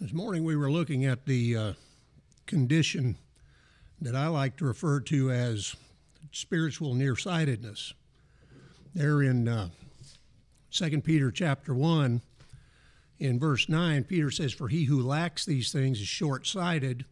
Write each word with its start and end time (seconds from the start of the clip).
This 0.00 0.14
morning 0.14 0.44
we 0.44 0.56
were 0.56 0.72
looking 0.72 1.04
at 1.04 1.26
the 1.26 1.54
uh, 1.54 1.72
condition 2.46 3.18
that 4.00 4.16
I 4.16 4.28
like 4.28 4.56
to 4.56 4.64
refer 4.64 4.98
to 5.00 5.30
as 5.30 5.76
spiritual 6.32 6.94
nearsightedness. 6.94 7.92
There 8.94 9.22
in 9.22 9.46
uh, 9.46 9.68
2 10.70 11.02
Peter 11.02 11.30
chapter 11.30 11.74
1, 11.74 12.22
in 13.18 13.38
verse 13.38 13.68
9, 13.68 14.04
Peter 14.04 14.30
says, 14.30 14.54
For 14.54 14.68
he 14.68 14.84
who 14.84 15.02
lacks 15.02 15.44
these 15.44 15.70
things 15.70 16.00
is 16.00 16.08
short 16.08 16.46
sighted, 16.46 17.04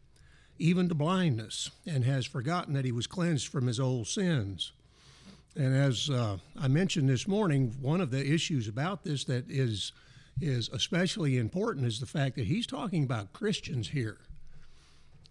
even 0.59 0.89
to 0.89 0.95
blindness, 0.95 1.71
and 1.87 2.05
has 2.07 2.25
forgotten 2.25 2.73
that 2.73 2.87
he 2.87 2.93
was 2.93 3.07
cleansed 3.07 3.49
from 3.49 3.67
his 3.67 3.79
old 3.79 4.07
sins. 4.07 4.73
And 5.55 5.77
as 5.77 6.09
uh, 6.09 6.39
I 6.59 6.69
mentioned 6.69 7.11
this 7.11 7.29
morning, 7.29 7.77
one 7.83 8.01
of 8.01 8.11
the 8.11 8.27
issues 8.27 8.67
about 8.67 9.05
this 9.05 9.25
that 9.25 9.45
is 9.51 9.93
is 10.41 10.69
especially 10.73 11.37
important 11.37 11.87
is 11.87 12.01
the 12.01 12.07
fact 12.07 12.37
that 12.37 12.47
he's 12.47 12.67
talking 12.67 13.03
about 13.03 13.33
Christians 13.33 13.89
here. 13.89 14.19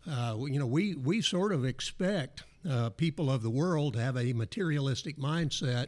Uh, 0.09 0.37
you 0.39 0.59
know, 0.59 0.65
we, 0.65 0.95
we 0.95 1.21
sort 1.21 1.51
of 1.51 1.65
expect 1.65 2.43
uh, 2.69 2.89
people 2.91 3.29
of 3.29 3.43
the 3.43 3.49
world 3.49 3.93
to 3.93 4.01
have 4.01 4.17
a 4.17 4.33
materialistic 4.33 5.17
mindset 5.17 5.87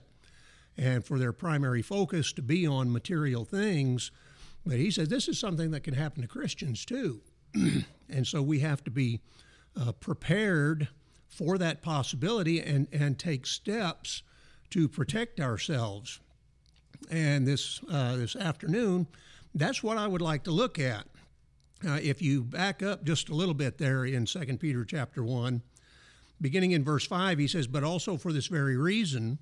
and 0.77 1.05
for 1.05 1.17
their 1.17 1.33
primary 1.33 1.81
focus 1.81 2.31
to 2.33 2.41
be 2.41 2.65
on 2.65 2.91
material 2.91 3.45
things. 3.45 4.11
But 4.65 4.77
he 4.77 4.91
says 4.91 5.09
this 5.09 5.27
is 5.27 5.39
something 5.39 5.71
that 5.71 5.83
can 5.83 5.93
happen 5.93 6.21
to 6.21 6.27
Christians 6.27 6.85
too. 6.85 7.21
and 8.09 8.25
so 8.25 8.41
we 8.41 8.59
have 8.59 8.83
to 8.83 8.91
be 8.91 9.21
uh, 9.79 9.91
prepared 9.93 10.87
for 11.27 11.57
that 11.57 11.81
possibility 11.81 12.59
and, 12.59 12.87
and 12.91 13.17
take 13.17 13.45
steps 13.45 14.23
to 14.71 14.87
protect 14.87 15.39
ourselves 15.39 16.19
and 17.09 17.47
this 17.47 17.81
uh, 17.91 18.15
this 18.15 18.35
afternoon, 18.35 19.07
that's 19.55 19.83
what 19.83 19.97
I 19.97 20.07
would 20.07 20.21
like 20.21 20.43
to 20.43 20.51
look 20.51 20.79
at. 20.79 21.05
Uh, 21.87 21.99
if 22.01 22.21
you 22.21 22.43
back 22.43 22.83
up 22.83 23.03
just 23.03 23.29
a 23.29 23.35
little 23.35 23.53
bit 23.53 23.77
there 23.77 24.03
in 24.05 24.25
2 24.25 24.39
Peter 24.57 24.83
chapter 24.83 25.23
1, 25.23 25.61
beginning 26.41 26.71
in 26.71 26.83
verse 26.83 27.05
5, 27.07 27.39
he 27.39 27.47
says, 27.47 27.67
But 27.67 27.83
also 27.83 28.17
for 28.17 28.33
this 28.33 28.47
very 28.47 28.75
reason, 28.75 29.39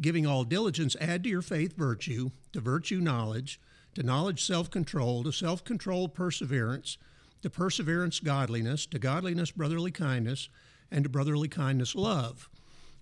giving 0.00 0.26
all 0.26 0.44
diligence, 0.44 0.96
add 1.00 1.22
to 1.24 1.28
your 1.28 1.42
faith 1.42 1.76
virtue, 1.76 2.30
to 2.52 2.60
virtue 2.60 3.00
knowledge, 3.00 3.60
to 3.94 4.02
knowledge 4.02 4.44
self 4.44 4.70
control, 4.70 5.22
to 5.24 5.32
self 5.32 5.64
control 5.64 6.08
perseverance, 6.08 6.96
to 7.42 7.50
perseverance 7.50 8.20
godliness, 8.20 8.86
to 8.86 8.98
godliness 8.98 9.50
brotherly 9.50 9.90
kindness, 9.90 10.48
and 10.90 11.04
to 11.04 11.10
brotherly 11.10 11.48
kindness 11.48 11.94
love. 11.94 12.48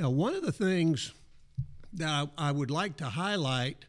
Now, 0.00 0.08
one 0.08 0.34
of 0.34 0.40
the 0.40 0.50
things 0.50 1.12
that 1.92 2.08
I, 2.08 2.48
I 2.48 2.52
would 2.52 2.70
like 2.70 2.96
to 2.96 3.04
highlight 3.04 3.84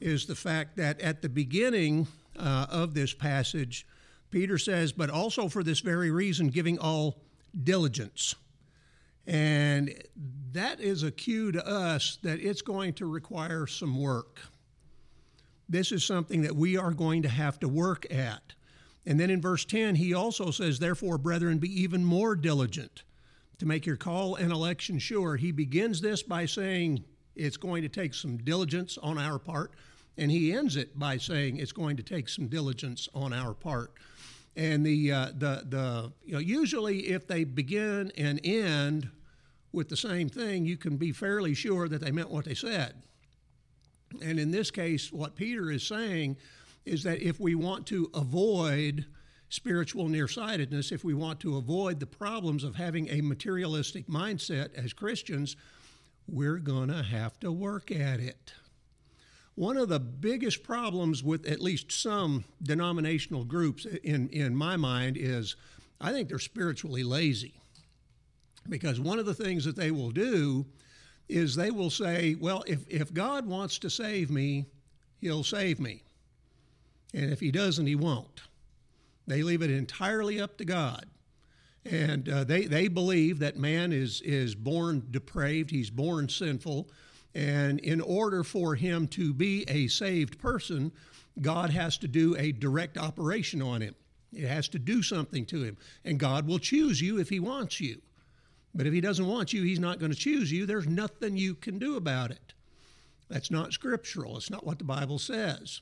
is 0.00 0.24
the 0.24 0.34
fact 0.34 0.78
that 0.78 0.98
at 1.02 1.20
the 1.20 1.28
beginning 1.28 2.06
uh, 2.38 2.64
of 2.70 2.94
this 2.94 3.12
passage, 3.12 3.86
Peter 4.30 4.56
says, 4.56 4.90
but 4.90 5.10
also 5.10 5.50
for 5.50 5.62
this 5.62 5.80
very 5.80 6.10
reason, 6.10 6.48
giving 6.48 6.78
all 6.78 7.20
diligence. 7.62 8.34
And 9.26 9.94
that 10.52 10.80
is 10.80 11.02
a 11.02 11.10
cue 11.10 11.52
to 11.52 11.66
us 11.68 12.16
that 12.22 12.40
it's 12.40 12.62
going 12.62 12.94
to 12.94 13.04
require 13.04 13.66
some 13.66 14.00
work. 14.00 14.40
This 15.68 15.92
is 15.92 16.02
something 16.02 16.40
that 16.40 16.56
we 16.56 16.78
are 16.78 16.92
going 16.92 17.20
to 17.20 17.28
have 17.28 17.60
to 17.60 17.68
work 17.68 18.10
at. 18.10 18.54
And 19.04 19.20
then 19.20 19.28
in 19.28 19.42
verse 19.42 19.66
10, 19.66 19.96
he 19.96 20.14
also 20.14 20.52
says, 20.52 20.78
Therefore, 20.78 21.18
brethren, 21.18 21.58
be 21.58 21.82
even 21.82 22.02
more 22.02 22.34
diligent 22.34 23.02
to 23.60 23.66
make 23.66 23.84
your 23.84 23.96
call 23.96 24.36
and 24.36 24.50
election 24.50 24.98
sure. 24.98 25.36
He 25.36 25.52
begins 25.52 26.00
this 26.00 26.22
by 26.22 26.46
saying 26.46 27.04
it's 27.36 27.58
going 27.58 27.82
to 27.82 27.88
take 27.88 28.14
some 28.14 28.38
diligence 28.38 28.98
on 28.98 29.18
our 29.18 29.38
part, 29.38 29.72
and 30.16 30.30
he 30.30 30.52
ends 30.52 30.76
it 30.76 30.98
by 30.98 31.18
saying 31.18 31.58
it's 31.58 31.72
going 31.72 31.98
to 31.98 32.02
take 32.02 32.28
some 32.28 32.48
diligence 32.48 33.08
on 33.14 33.32
our 33.34 33.52
part. 33.52 33.92
And 34.56 34.84
the 34.84 35.12
uh, 35.12 35.26
the 35.36 35.64
the 35.68 36.12
you 36.24 36.32
know 36.32 36.38
usually 36.38 37.10
if 37.10 37.26
they 37.26 37.44
begin 37.44 38.10
and 38.16 38.40
end 38.42 39.10
with 39.72 39.88
the 39.90 39.96
same 39.96 40.28
thing, 40.28 40.64
you 40.64 40.78
can 40.78 40.96
be 40.96 41.12
fairly 41.12 41.54
sure 41.54 41.86
that 41.86 42.00
they 42.00 42.10
meant 42.10 42.30
what 42.30 42.46
they 42.46 42.54
said. 42.54 42.94
And 44.22 44.40
in 44.40 44.50
this 44.50 44.70
case, 44.70 45.12
what 45.12 45.36
Peter 45.36 45.70
is 45.70 45.86
saying 45.86 46.38
is 46.84 47.04
that 47.04 47.20
if 47.22 47.38
we 47.38 47.54
want 47.54 47.86
to 47.88 48.10
avoid 48.14 49.04
spiritual 49.50 50.08
nearsightedness 50.08 50.92
if 50.92 51.04
we 51.04 51.12
want 51.12 51.40
to 51.40 51.56
avoid 51.56 52.00
the 52.00 52.06
problems 52.06 52.64
of 52.64 52.76
having 52.76 53.08
a 53.10 53.20
materialistic 53.20 54.06
mindset 54.06 54.72
as 54.74 54.92
Christians. 54.92 55.56
We're 56.26 56.58
going 56.58 56.88
to 56.88 57.02
have 57.02 57.38
to 57.40 57.52
work 57.52 57.90
at 57.90 58.20
it. 58.20 58.54
One 59.56 59.76
of 59.76 59.88
the 59.88 60.00
biggest 60.00 60.62
problems 60.62 61.22
with 61.22 61.46
at 61.46 61.60
least 61.60 61.90
some 61.90 62.44
denominational 62.62 63.44
groups, 63.44 63.84
in, 63.84 64.28
in 64.30 64.54
my 64.54 64.76
mind, 64.76 65.16
is 65.18 65.56
I 66.00 66.12
think 66.12 66.28
they're 66.28 66.38
spiritually 66.38 67.02
lazy. 67.02 67.54
Because 68.68 69.00
one 69.00 69.18
of 69.18 69.26
the 69.26 69.34
things 69.34 69.64
that 69.64 69.74
they 69.74 69.90
will 69.90 70.12
do 70.12 70.64
is 71.28 71.56
they 71.56 71.72
will 71.72 71.90
say, 71.90 72.36
well, 72.38 72.62
if, 72.66 72.86
if 72.88 73.12
God 73.12 73.46
wants 73.46 73.78
to 73.80 73.90
save 73.90 74.30
me, 74.30 74.66
he'll 75.18 75.44
save 75.44 75.80
me. 75.80 76.04
And 77.12 77.32
if 77.32 77.40
he 77.40 77.50
doesn't, 77.50 77.86
he 77.86 77.96
won't. 77.96 78.42
They 79.26 79.42
leave 79.42 79.62
it 79.62 79.70
entirely 79.70 80.40
up 80.40 80.58
to 80.58 80.64
God. 80.64 81.06
And 81.84 82.28
uh, 82.28 82.44
they, 82.44 82.66
they 82.66 82.88
believe 82.88 83.38
that 83.38 83.56
man 83.56 83.92
is, 83.92 84.20
is 84.22 84.54
born 84.54 85.06
depraved, 85.10 85.70
he's 85.70 85.90
born 85.90 86.28
sinful. 86.28 86.88
And 87.34 87.78
in 87.80 88.00
order 88.00 88.42
for 88.42 88.74
him 88.74 89.06
to 89.08 89.32
be 89.32 89.64
a 89.68 89.86
saved 89.88 90.38
person, 90.38 90.92
God 91.40 91.70
has 91.70 91.96
to 91.98 92.08
do 92.08 92.36
a 92.36 92.52
direct 92.52 92.98
operation 92.98 93.62
on 93.62 93.80
him. 93.80 93.94
It 94.32 94.46
has 94.46 94.68
to 94.68 94.78
do 94.78 95.02
something 95.02 95.46
to 95.46 95.62
him. 95.62 95.76
And 96.04 96.18
God 96.18 96.46
will 96.46 96.58
choose 96.58 97.00
you 97.00 97.18
if 97.18 97.28
he 97.28 97.40
wants 97.40 97.80
you. 97.80 98.00
But 98.74 98.86
if 98.86 98.92
he 98.92 99.00
doesn't 99.00 99.26
want 99.26 99.52
you, 99.52 99.62
he's 99.62 99.80
not 99.80 99.98
going 99.98 100.12
to 100.12 100.18
choose 100.18 100.52
you. 100.52 100.66
There's 100.66 100.86
nothing 100.86 101.36
you 101.36 101.54
can 101.54 101.78
do 101.78 101.96
about 101.96 102.30
it. 102.30 102.52
That's 103.28 103.50
not 103.50 103.72
scriptural. 103.72 104.36
It's 104.36 104.50
not 104.50 104.66
what 104.66 104.78
the 104.78 104.84
Bible 104.84 105.18
says. 105.18 105.80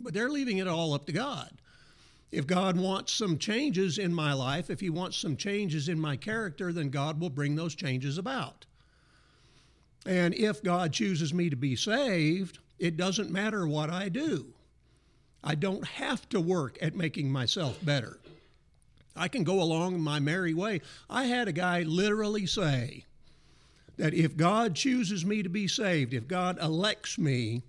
But 0.00 0.14
they're 0.14 0.30
leaving 0.30 0.58
it 0.58 0.68
all 0.68 0.94
up 0.94 1.06
to 1.06 1.12
God. 1.12 1.50
If 2.32 2.46
God 2.46 2.76
wants 2.76 3.12
some 3.12 3.38
changes 3.38 3.98
in 3.98 4.12
my 4.12 4.32
life, 4.32 4.68
if 4.68 4.80
He 4.80 4.90
wants 4.90 5.16
some 5.16 5.36
changes 5.36 5.88
in 5.88 5.98
my 5.98 6.16
character, 6.16 6.72
then 6.72 6.90
God 6.90 7.20
will 7.20 7.30
bring 7.30 7.54
those 7.54 7.74
changes 7.74 8.18
about. 8.18 8.66
And 10.04 10.34
if 10.34 10.62
God 10.62 10.92
chooses 10.92 11.32
me 11.32 11.50
to 11.50 11.56
be 11.56 11.76
saved, 11.76 12.58
it 12.78 12.96
doesn't 12.96 13.30
matter 13.30 13.66
what 13.66 13.90
I 13.90 14.08
do. 14.08 14.46
I 15.42 15.54
don't 15.54 15.86
have 15.86 16.28
to 16.30 16.40
work 16.40 16.78
at 16.82 16.96
making 16.96 17.30
myself 17.30 17.78
better. 17.84 18.18
I 19.14 19.28
can 19.28 19.44
go 19.44 19.62
along 19.62 20.00
my 20.00 20.20
merry 20.20 20.52
way. 20.52 20.82
I 21.08 21.24
had 21.24 21.48
a 21.48 21.52
guy 21.52 21.82
literally 21.82 22.46
say 22.46 23.04
that 23.96 24.12
if 24.12 24.36
God 24.36 24.74
chooses 24.74 25.24
me 25.24 25.42
to 25.42 25.48
be 25.48 25.66
saved, 25.66 26.12
if 26.12 26.28
God 26.28 26.60
elects 26.60 27.16
me, 27.16 27.62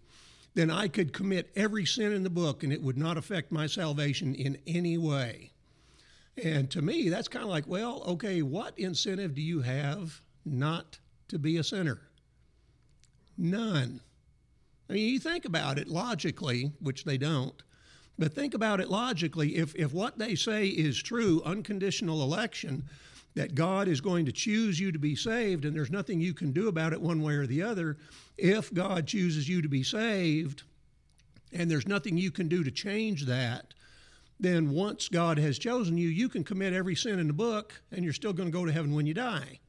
then 0.58 0.72
I 0.72 0.88
could 0.88 1.14
commit 1.14 1.52
every 1.56 1.86
sin 1.86 2.12
in 2.12 2.24
the 2.24 2.32
book 2.32 2.64
and 2.64 2.74
it 2.74 2.82
would 2.82 2.98
not 2.98 3.16
affect 3.16 3.52
my 3.52 3.68
salvation 3.68 4.34
in 4.34 4.58
any 4.66 4.98
way. 4.98 5.52
And 6.44 6.68
to 6.72 6.82
me, 6.82 7.10
that's 7.10 7.28
kind 7.28 7.44
of 7.44 7.52
like, 7.52 7.68
well, 7.68 8.02
okay, 8.08 8.42
what 8.42 8.74
incentive 8.80 9.36
do 9.36 9.42
you 9.44 9.62
have 9.62 10.20
not 10.46 10.98
to 11.28 11.38
be 11.38 11.58
a 11.58 11.64
sinner? 11.64 12.02
None. 13.38 14.02
I 14.90 14.94
mean, 14.94 15.14
you 15.14 15.20
think 15.20 15.46
about 15.46 15.78
it 15.78 15.90
logically, 15.90 16.72
which 16.80 17.04
they 17.04 17.20
don't, 17.20 17.62
but 18.18 18.34
think 18.34 18.56
about 18.56 18.80
it 18.80 18.90
logically. 18.90 19.58
If, 19.58 19.76
if 19.76 19.94
what 19.94 20.18
they 20.18 20.34
say 20.34 20.66
is 20.66 20.98
true, 20.98 21.44
unconditional 21.46 22.24
election, 22.24 22.90
that 23.38 23.54
God 23.54 23.88
is 23.88 24.02
going 24.02 24.26
to 24.26 24.32
choose 24.32 24.80
you 24.80 24.92
to 24.92 24.98
be 24.98 25.16
saved 25.16 25.64
and 25.64 25.76
there's 25.76 25.92
nothing 25.92 26.20
you 26.20 26.34
can 26.34 26.52
do 26.52 26.70
about 26.70 26.92
it 26.92 27.00
one 27.00 27.22
way 27.22 27.36
or 27.36 27.46
the 27.46 27.62
other, 27.62 27.98
if 28.36 28.74
God 28.74 29.06
chooses 29.06 29.48
you 29.48 29.62
to 29.62 29.70
be 29.70 29.84
saved 29.84 30.64
and 31.54 31.70
there's 31.70 31.88
nothing 31.88 32.18
you 32.18 32.32
can 32.32 32.48
do 32.48 32.64
to 32.64 32.72
change 32.72 33.26
that, 33.26 33.76
then 34.40 34.72
once 34.72 35.08
God 35.08 35.38
has 35.38 35.60
chosen 35.60 36.00
you, 36.00 36.10
you 36.10 36.30
can 36.30 36.44
commit 36.44 36.74
every 36.74 36.96
sin 36.96 37.20
in 37.20 37.28
the 37.28 37.34
book 37.34 37.80
and 37.92 38.04
you're 38.04 38.12
still 38.12 38.34
going 38.34 38.50
to 38.50 38.58
go 38.58 38.66
to 38.66 38.72
heaven 38.72 38.96
when 38.96 39.06
you 39.06 39.14
die. 39.14 39.60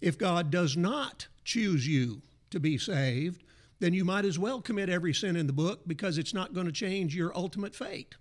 If 0.00 0.18
God 0.18 0.50
does 0.50 0.76
not 0.76 1.28
choose 1.44 1.86
you 1.86 2.22
to 2.50 2.58
be 2.58 2.76
saved, 2.76 3.44
then 3.78 3.94
you 3.94 4.04
might 4.04 4.24
as 4.24 4.36
well 4.36 4.60
commit 4.60 4.90
every 4.90 5.14
sin 5.14 5.36
in 5.36 5.46
the 5.46 5.52
book 5.52 5.82
because 5.86 6.18
it's 6.18 6.34
not 6.34 6.54
going 6.54 6.66
to 6.66 6.72
change 6.72 7.14
your 7.14 7.36
ultimate 7.36 7.76
fate. 7.76 8.16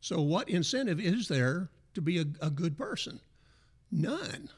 So, 0.00 0.20
what 0.20 0.48
incentive 0.48 0.98
is 0.98 1.28
there 1.28 1.70
to 1.94 2.02
be 2.02 2.18
a, 2.18 2.24
a 2.40 2.50
good 2.50 2.76
person? 2.76 3.20
None. 3.94 4.50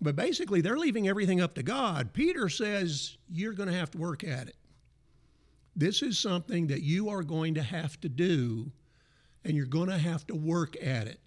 But 0.00 0.16
basically, 0.16 0.60
they're 0.60 0.76
leaving 0.76 1.08
everything 1.08 1.40
up 1.40 1.54
to 1.54 1.62
God. 1.62 2.12
Peter 2.12 2.48
says, 2.48 3.16
You're 3.30 3.52
going 3.52 3.68
to 3.68 3.78
have 3.78 3.92
to 3.92 3.98
work 3.98 4.24
at 4.24 4.48
it. 4.48 4.56
This 5.76 6.02
is 6.02 6.18
something 6.18 6.66
that 6.66 6.82
you 6.82 7.08
are 7.08 7.22
going 7.22 7.54
to 7.54 7.62
have 7.62 8.00
to 8.00 8.08
do, 8.08 8.72
and 9.44 9.56
you're 9.56 9.66
going 9.66 9.88
to 9.88 9.98
have 9.98 10.26
to 10.26 10.34
work 10.34 10.76
at 10.82 11.06
it. 11.06 11.20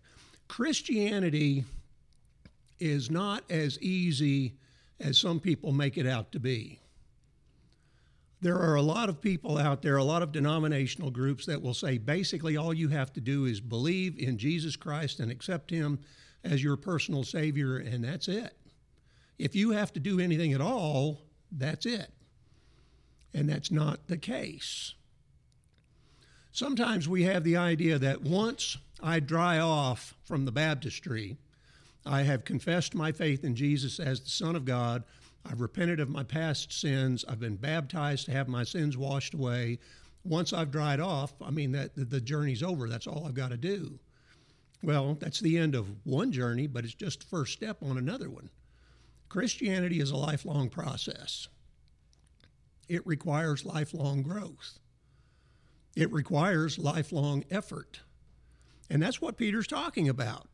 Christianity 0.50 1.63
is 2.80 3.10
not 3.10 3.50
as 3.50 3.81
easy 3.81 4.53
as 5.00 5.18
some 5.18 5.39
people 5.39 5.71
make 5.71 5.98
it 5.98 6.06
out 6.06 6.33
to 6.33 6.39
be. 6.39 6.80
There 8.42 8.60
are 8.60 8.75
a 8.75 8.81
lot 8.81 9.10
of 9.10 9.21
people 9.21 9.57
out 9.57 9.81
there, 9.81 9.98
a 9.98 10.03
lot 10.03 10.21
of 10.21 10.31
denominational 10.31 11.10
groups 11.10 11.45
that 11.48 11.62
will 11.62 11.74
say 11.74 11.98
basically 11.98 12.57
all 12.57 12.74
you 12.74 12.89
have 12.89 13.12
to 13.13 13.21
do 13.21 13.45
is 13.45 13.60
believe 13.60 14.19
in 14.19 14.38
Jesus 14.38 14.75
Christ 14.75 15.19
and 15.19 15.31
accept 15.31 15.71
Him 15.71 16.00
as 16.44 16.63
your 16.63 16.78
personal 16.78 17.24
Savior, 17.24 17.78
and 17.78 18.04
that's 18.04 18.28
it. 18.28 18.54
If 19.38 19.56
you 19.56 19.72
have 19.72 19.94
to 19.94 20.00
do 20.00 20.19
anything 20.19 20.54
at 20.54 20.62
all, 20.62 21.22
that's 21.51 21.86
it. 21.86 22.12
And 23.34 23.48
that's 23.48 23.72
not 23.72 24.07
the 24.07 24.18
case. 24.18 24.94
Sometimes 26.51 27.07
we 27.07 27.24
have 27.24 27.44
the 27.44 27.57
idea 27.57 28.00
that 28.00 28.24
once 28.24 28.78
I 29.01 29.19
dry 29.19 29.60
off 29.60 30.16
from 30.24 30.45
the 30.45 30.51
baptistry, 30.51 31.38
I 32.04 32.24
have 32.24 32.45
confessed 32.45 32.95
my 32.95 33.12
faith 33.12 33.44
in 33.44 33.56
Jesus 33.56 34.00
as 34.00 34.22
the 34.22 34.30
Son 34.30 34.56
of 34.56 34.66
God. 34.66 35.04
I've 35.45 35.62
repented 35.62 36.00
of 36.00 36.10
my 36.10 36.24
past 36.24 36.74
sins. 36.74 37.24
I've 37.28 37.39
been 37.39 37.57
baptized 37.57 38.25
to 38.25 38.31
have 38.31 38.48
my 38.48 38.63
sins 38.63 38.98
washed 38.98 39.34
away. 39.34 39.78
Once 40.24 40.51
I've 40.51 40.72
dried 40.72 41.00
off, 41.00 41.34
I 41.42 41.51
mean 41.51 41.74
that 41.74 41.92
the 41.95 42.22
journey's 42.22 42.63
over. 42.63 42.89
That's 42.89 43.07
all 43.07 43.25
I've 43.25 43.34
got 43.34 43.51
to 43.51 43.57
do. 43.57 44.00
Well, 44.83 45.18
that's 45.19 45.39
the 45.39 45.57
end 45.57 45.75
of 45.75 45.88
one 46.06 46.31
journey, 46.31 46.68
but 46.68 46.85
it's 46.85 46.94
just 46.94 47.21
the 47.21 47.25
first 47.25 47.53
step 47.53 47.77
on 47.81 47.97
another 47.97 48.29
one. 48.29 48.50
Christianity 49.29 50.00
is 50.00 50.12
a 50.12 50.18
lifelong 50.18 50.69
process. 50.69 51.47
It 52.88 53.06
requires 53.06 53.65
lifelong 53.65 54.21
growth. 54.21 54.79
It 55.95 56.12
requires 56.12 56.77
lifelong 56.77 57.44
effort. 57.50 58.01
And 58.89 59.01
that's 59.01 59.21
what 59.21 59.38
Peter's 59.38 59.68
talking 59.68 60.07
about. 60.07 60.47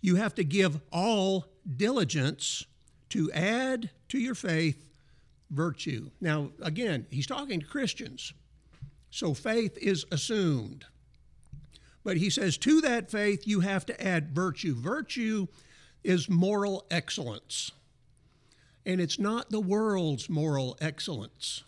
You 0.00 0.16
have 0.16 0.34
to 0.34 0.44
give 0.44 0.80
all 0.92 1.46
diligence 1.76 2.66
to 3.10 3.30
add 3.32 3.90
to 4.08 4.18
your 4.18 4.34
faith 4.34 4.84
virtue. 5.50 6.10
Now, 6.20 6.50
again, 6.60 7.06
he's 7.10 7.26
talking 7.26 7.60
to 7.60 7.66
Christians. 7.66 8.34
So 9.10 9.32
faith 9.32 9.78
is 9.78 10.04
assumed. 10.10 10.84
But 12.04 12.18
he 12.18 12.30
says, 12.30 12.58
to 12.58 12.80
that 12.82 13.10
faith, 13.10 13.46
you 13.46 13.60
have 13.60 13.86
to 13.86 14.06
add 14.06 14.34
virtue. 14.34 14.74
Virtue 14.74 15.46
is 16.04 16.28
moral 16.28 16.86
excellence 16.90 17.72
and 18.86 19.00
it's 19.00 19.18
not 19.18 19.50
the 19.50 19.60
world's 19.60 20.28
moral 20.28 20.76
excellence. 20.80 21.64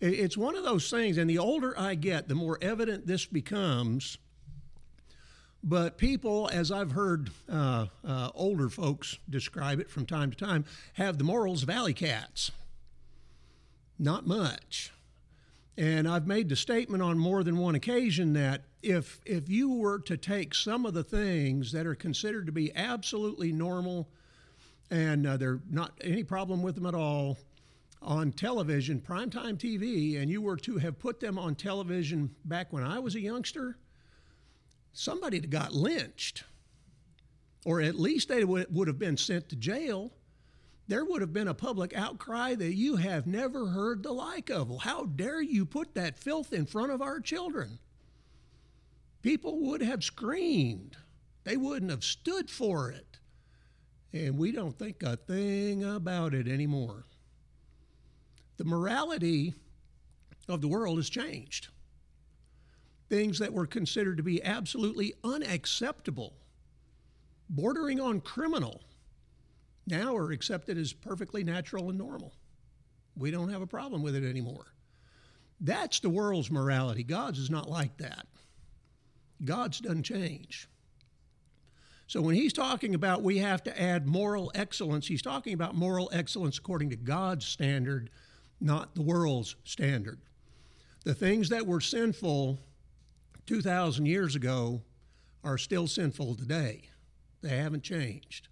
It's 0.00 0.36
one 0.36 0.56
of 0.56 0.62
those 0.62 0.90
things, 0.90 1.18
and 1.18 1.28
the 1.28 1.38
older 1.38 1.78
I 1.78 1.96
get, 1.96 2.28
the 2.28 2.34
more 2.34 2.58
evident 2.62 3.06
this 3.06 3.26
becomes. 3.26 4.18
But 5.62 5.98
people, 5.98 6.48
as 6.52 6.70
I've 6.70 6.92
heard 6.92 7.30
uh, 7.50 7.86
uh, 8.06 8.30
older 8.34 8.68
folks 8.68 9.18
describe 9.28 9.80
it 9.80 9.90
from 9.90 10.06
time 10.06 10.30
to 10.30 10.36
time, 10.36 10.64
have 10.94 11.18
the 11.18 11.24
morals 11.24 11.64
of 11.64 11.70
alley 11.70 11.94
cats. 11.94 12.52
Not 13.98 14.24
much. 14.24 14.92
And 15.78 16.08
I've 16.08 16.26
made 16.26 16.48
the 16.48 16.56
statement 16.56 17.04
on 17.04 17.20
more 17.20 17.44
than 17.44 17.56
one 17.56 17.76
occasion 17.76 18.32
that 18.32 18.64
if, 18.82 19.20
if 19.24 19.48
you 19.48 19.74
were 19.74 20.00
to 20.00 20.16
take 20.16 20.52
some 20.52 20.84
of 20.84 20.92
the 20.92 21.04
things 21.04 21.70
that 21.70 21.86
are 21.86 21.94
considered 21.94 22.46
to 22.46 22.52
be 22.52 22.74
absolutely 22.74 23.52
normal 23.52 24.08
and 24.90 25.24
uh, 25.24 25.38
are 25.40 25.60
not 25.70 25.92
any 26.00 26.24
problem 26.24 26.62
with 26.64 26.74
them 26.74 26.84
at 26.84 26.96
all 26.96 27.38
on 28.02 28.32
television, 28.32 29.00
primetime 29.00 29.56
TV, 29.56 30.20
and 30.20 30.28
you 30.28 30.42
were 30.42 30.56
to 30.56 30.78
have 30.78 30.98
put 30.98 31.20
them 31.20 31.38
on 31.38 31.54
television 31.54 32.34
back 32.44 32.72
when 32.72 32.82
I 32.82 32.98
was 32.98 33.14
a 33.14 33.20
youngster, 33.20 33.78
somebody 34.92 35.38
got 35.38 35.72
lynched, 35.72 36.42
or 37.64 37.80
at 37.80 37.94
least 37.94 38.28
they 38.28 38.42
would 38.42 38.88
have 38.88 38.98
been 38.98 39.16
sent 39.16 39.48
to 39.50 39.56
jail. 39.56 40.12
There 40.88 41.04
would 41.04 41.20
have 41.20 41.32
been 41.32 41.48
a 41.48 41.54
public 41.54 41.94
outcry 41.94 42.54
that 42.54 42.74
you 42.74 42.96
have 42.96 43.26
never 43.26 43.68
heard 43.68 44.02
the 44.02 44.12
like 44.12 44.50
of. 44.50 44.82
How 44.82 45.04
dare 45.04 45.42
you 45.42 45.64
put 45.64 45.94
that 45.94 46.18
filth 46.18 46.52
in 46.52 46.66
front 46.66 46.90
of 46.90 47.02
our 47.02 47.20
children? 47.20 47.78
People 49.22 49.60
would 49.60 49.82
have 49.82 50.02
screamed. 50.02 50.96
They 51.44 51.56
wouldn't 51.56 51.90
have 51.90 52.04
stood 52.04 52.50
for 52.50 52.90
it 52.90 53.08
and 54.12 54.38
we 54.38 54.52
don't 54.52 54.78
think 54.78 55.02
a 55.02 55.16
thing 55.16 55.84
about 55.84 56.34
it 56.34 56.48
anymore. 56.48 57.04
The 58.56 58.64
morality 58.64 59.54
of 60.48 60.60
the 60.60 60.68
world 60.68 60.96
has 60.96 61.10
changed. 61.10 61.68
Things 63.08 63.38
that 63.38 63.52
were 63.52 63.66
considered 63.66 64.16
to 64.16 64.22
be 64.22 64.42
absolutely 64.42 65.14
unacceptable, 65.22 66.34
bordering 67.48 68.00
on 68.00 68.20
criminal, 68.20 68.82
now 69.88 70.16
are 70.16 70.30
accepted 70.30 70.78
as 70.78 70.92
perfectly 70.92 71.42
natural 71.44 71.88
and 71.88 71.98
normal. 71.98 72.34
We 73.16 73.30
don't 73.30 73.48
have 73.48 73.62
a 73.62 73.66
problem 73.66 74.02
with 74.02 74.14
it 74.14 74.24
anymore. 74.24 74.66
That's 75.60 76.00
the 76.00 76.10
world's 76.10 76.50
morality. 76.50 77.02
God's 77.02 77.38
is 77.38 77.50
not 77.50 77.68
like 77.68 77.96
that. 77.98 78.26
God's 79.44 79.80
doesn't 79.80 80.04
change. 80.04 80.68
So 82.06 82.22
when 82.22 82.34
he's 82.34 82.52
talking 82.52 82.94
about 82.94 83.22
we 83.22 83.38
have 83.38 83.62
to 83.64 83.80
add 83.80 84.06
moral 84.06 84.50
excellence, 84.54 85.06
he's 85.06 85.22
talking 85.22 85.52
about 85.52 85.74
moral 85.74 86.08
excellence 86.12 86.58
according 86.58 86.90
to 86.90 86.96
God's 86.96 87.44
standard, 87.44 88.10
not 88.60 88.94
the 88.94 89.02
world's 89.02 89.56
standard. 89.64 90.18
The 91.04 91.14
things 91.14 91.48
that 91.50 91.66
were 91.66 91.80
sinful 91.80 92.58
2,000 93.46 94.06
years 94.06 94.36
ago 94.36 94.82
are 95.44 95.58
still 95.58 95.86
sinful 95.86 96.36
today. 96.36 96.82
They 97.42 97.56
haven't 97.56 97.82
changed. 97.82 98.48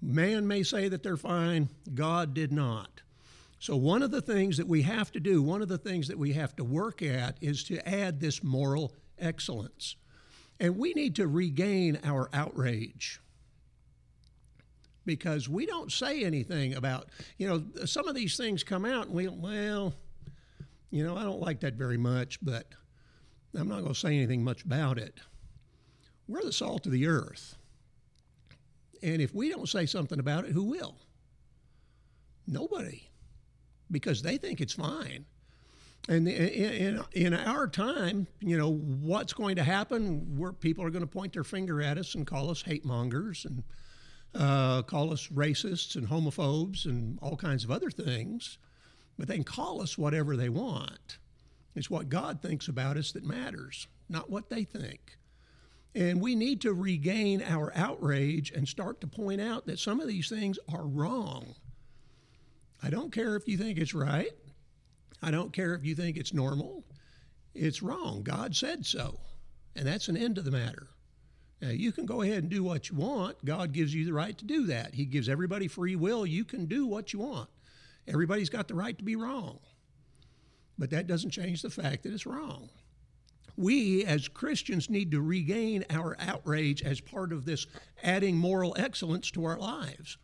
Man 0.00 0.46
may 0.46 0.62
say 0.62 0.88
that 0.88 1.02
they're 1.02 1.16
fine, 1.16 1.68
God 1.94 2.34
did 2.34 2.52
not. 2.52 3.02
So, 3.60 3.76
one 3.76 4.02
of 4.02 4.12
the 4.12 4.22
things 4.22 4.56
that 4.58 4.68
we 4.68 4.82
have 4.82 5.10
to 5.12 5.20
do, 5.20 5.42
one 5.42 5.62
of 5.62 5.68
the 5.68 5.78
things 5.78 6.06
that 6.08 6.18
we 6.18 6.32
have 6.34 6.54
to 6.56 6.64
work 6.64 7.02
at 7.02 7.36
is 7.40 7.64
to 7.64 7.86
add 7.88 8.20
this 8.20 8.44
moral 8.44 8.92
excellence. 9.18 9.96
And 10.60 10.78
we 10.78 10.92
need 10.94 11.16
to 11.16 11.26
regain 11.26 11.98
our 12.04 12.28
outrage 12.32 13.20
because 15.04 15.48
we 15.48 15.66
don't 15.66 15.90
say 15.90 16.22
anything 16.22 16.74
about, 16.74 17.08
you 17.36 17.48
know, 17.48 17.86
some 17.86 18.06
of 18.06 18.14
these 18.14 18.36
things 18.36 18.62
come 18.62 18.84
out 18.84 19.06
and 19.06 19.14
we, 19.14 19.26
well, 19.26 19.94
you 20.90 21.04
know, 21.04 21.16
I 21.16 21.22
don't 21.22 21.40
like 21.40 21.60
that 21.60 21.74
very 21.74 21.96
much, 21.96 22.38
but 22.42 22.66
I'm 23.58 23.68
not 23.68 23.80
going 23.80 23.94
to 23.94 23.98
say 23.98 24.16
anything 24.16 24.44
much 24.44 24.64
about 24.64 24.98
it. 24.98 25.18
We're 26.28 26.42
the 26.42 26.52
salt 26.52 26.86
of 26.86 26.92
the 26.92 27.06
earth. 27.06 27.56
And 29.02 29.22
if 29.22 29.34
we 29.34 29.48
don't 29.50 29.68
say 29.68 29.86
something 29.86 30.18
about 30.18 30.44
it, 30.44 30.52
who 30.52 30.64
will? 30.64 30.96
Nobody. 32.46 33.08
Because 33.90 34.22
they 34.22 34.36
think 34.36 34.60
it's 34.60 34.74
fine. 34.74 35.24
And 36.08 36.26
in, 36.26 37.04
in, 37.12 37.34
our 37.34 37.68
time, 37.68 38.26
you 38.40 38.56
know, 38.56 38.72
what's 38.72 39.34
going 39.34 39.56
to 39.56 39.62
happen? 39.62 40.38
Where 40.38 40.52
people 40.52 40.84
are 40.84 40.90
going 40.90 41.04
to 41.04 41.06
point 41.06 41.34
their 41.34 41.44
finger 41.44 41.82
at 41.82 41.98
us 41.98 42.14
and 42.14 42.26
call 42.26 42.50
us 42.50 42.62
hate 42.62 42.84
mongers 42.84 43.44
and 43.44 43.62
uh, 44.34 44.82
call 44.82 45.12
us 45.12 45.28
racists 45.28 45.96
and 45.96 46.08
homophobes 46.08 46.86
and 46.86 47.18
all 47.20 47.36
kinds 47.36 47.62
of 47.62 47.70
other 47.70 47.90
things. 47.90 48.56
But 49.18 49.28
they 49.28 49.34
can 49.34 49.44
call 49.44 49.82
us 49.82 49.98
whatever 49.98 50.34
they 50.34 50.48
want. 50.48 51.18
It's 51.74 51.90
what 51.90 52.08
God 52.08 52.40
thinks 52.40 52.68
about 52.68 52.96
us 52.96 53.12
that 53.12 53.24
matters, 53.24 53.86
not 54.08 54.30
what 54.30 54.48
they 54.48 54.64
think. 54.64 55.17
And 55.94 56.20
we 56.20 56.34
need 56.34 56.60
to 56.62 56.74
regain 56.74 57.42
our 57.42 57.72
outrage 57.74 58.50
and 58.50 58.68
start 58.68 59.00
to 59.00 59.06
point 59.06 59.40
out 59.40 59.66
that 59.66 59.78
some 59.78 60.00
of 60.00 60.08
these 60.08 60.28
things 60.28 60.58
are 60.72 60.86
wrong. 60.86 61.54
I 62.82 62.90
don't 62.90 63.12
care 63.12 63.36
if 63.36 63.48
you 63.48 63.56
think 63.56 63.78
it's 63.78 63.94
right. 63.94 64.30
I 65.22 65.30
don't 65.30 65.52
care 65.52 65.74
if 65.74 65.84
you 65.84 65.94
think 65.94 66.16
it's 66.16 66.32
normal, 66.32 66.84
it's 67.54 67.82
wrong. 67.82 68.22
God 68.22 68.54
said 68.54 68.86
so. 68.86 69.18
And 69.74 69.86
that's 69.86 70.08
an 70.08 70.16
end 70.16 70.38
of 70.38 70.44
the 70.44 70.50
matter. 70.50 70.88
Now, 71.60 71.70
you 71.70 71.90
can 71.90 72.06
go 72.06 72.22
ahead 72.22 72.38
and 72.38 72.50
do 72.50 72.62
what 72.62 72.88
you 72.88 72.96
want. 72.96 73.44
God 73.44 73.72
gives 73.72 73.92
you 73.92 74.04
the 74.04 74.12
right 74.12 74.36
to 74.38 74.44
do 74.44 74.66
that. 74.66 74.94
He 74.94 75.04
gives 75.04 75.28
everybody 75.28 75.66
free 75.66 75.96
will. 75.96 76.24
You 76.24 76.44
can 76.44 76.66
do 76.66 76.86
what 76.86 77.12
you 77.12 77.18
want. 77.18 77.48
Everybody's 78.06 78.48
got 78.48 78.68
the 78.68 78.74
right 78.74 78.96
to 78.96 79.04
be 79.04 79.16
wrong. 79.16 79.58
But 80.78 80.90
that 80.90 81.08
doesn't 81.08 81.30
change 81.30 81.62
the 81.62 81.70
fact 81.70 82.04
that 82.04 82.12
it's 82.12 82.26
wrong. 82.26 82.70
We 83.56 84.04
as 84.04 84.28
Christians 84.28 84.88
need 84.88 85.10
to 85.12 85.20
regain 85.20 85.84
our 85.90 86.16
outrage 86.20 86.82
as 86.82 87.00
part 87.00 87.32
of 87.32 87.44
this 87.44 87.66
adding 88.02 88.36
moral 88.36 88.76
excellence 88.78 89.30
to 89.32 89.44
our 89.44 89.58
lives 89.58 90.18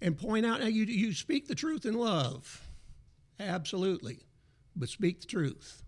and 0.00 0.18
point 0.18 0.46
out 0.46 0.60
how 0.60 0.66
you, 0.66 0.84
you 0.84 1.12
speak 1.12 1.48
the 1.48 1.54
truth 1.54 1.84
in 1.84 1.94
love. 1.94 2.68
Absolutely. 3.38 4.20
But 4.76 4.88
speak 4.88 5.20
the 5.20 5.26
truth. 5.26 5.82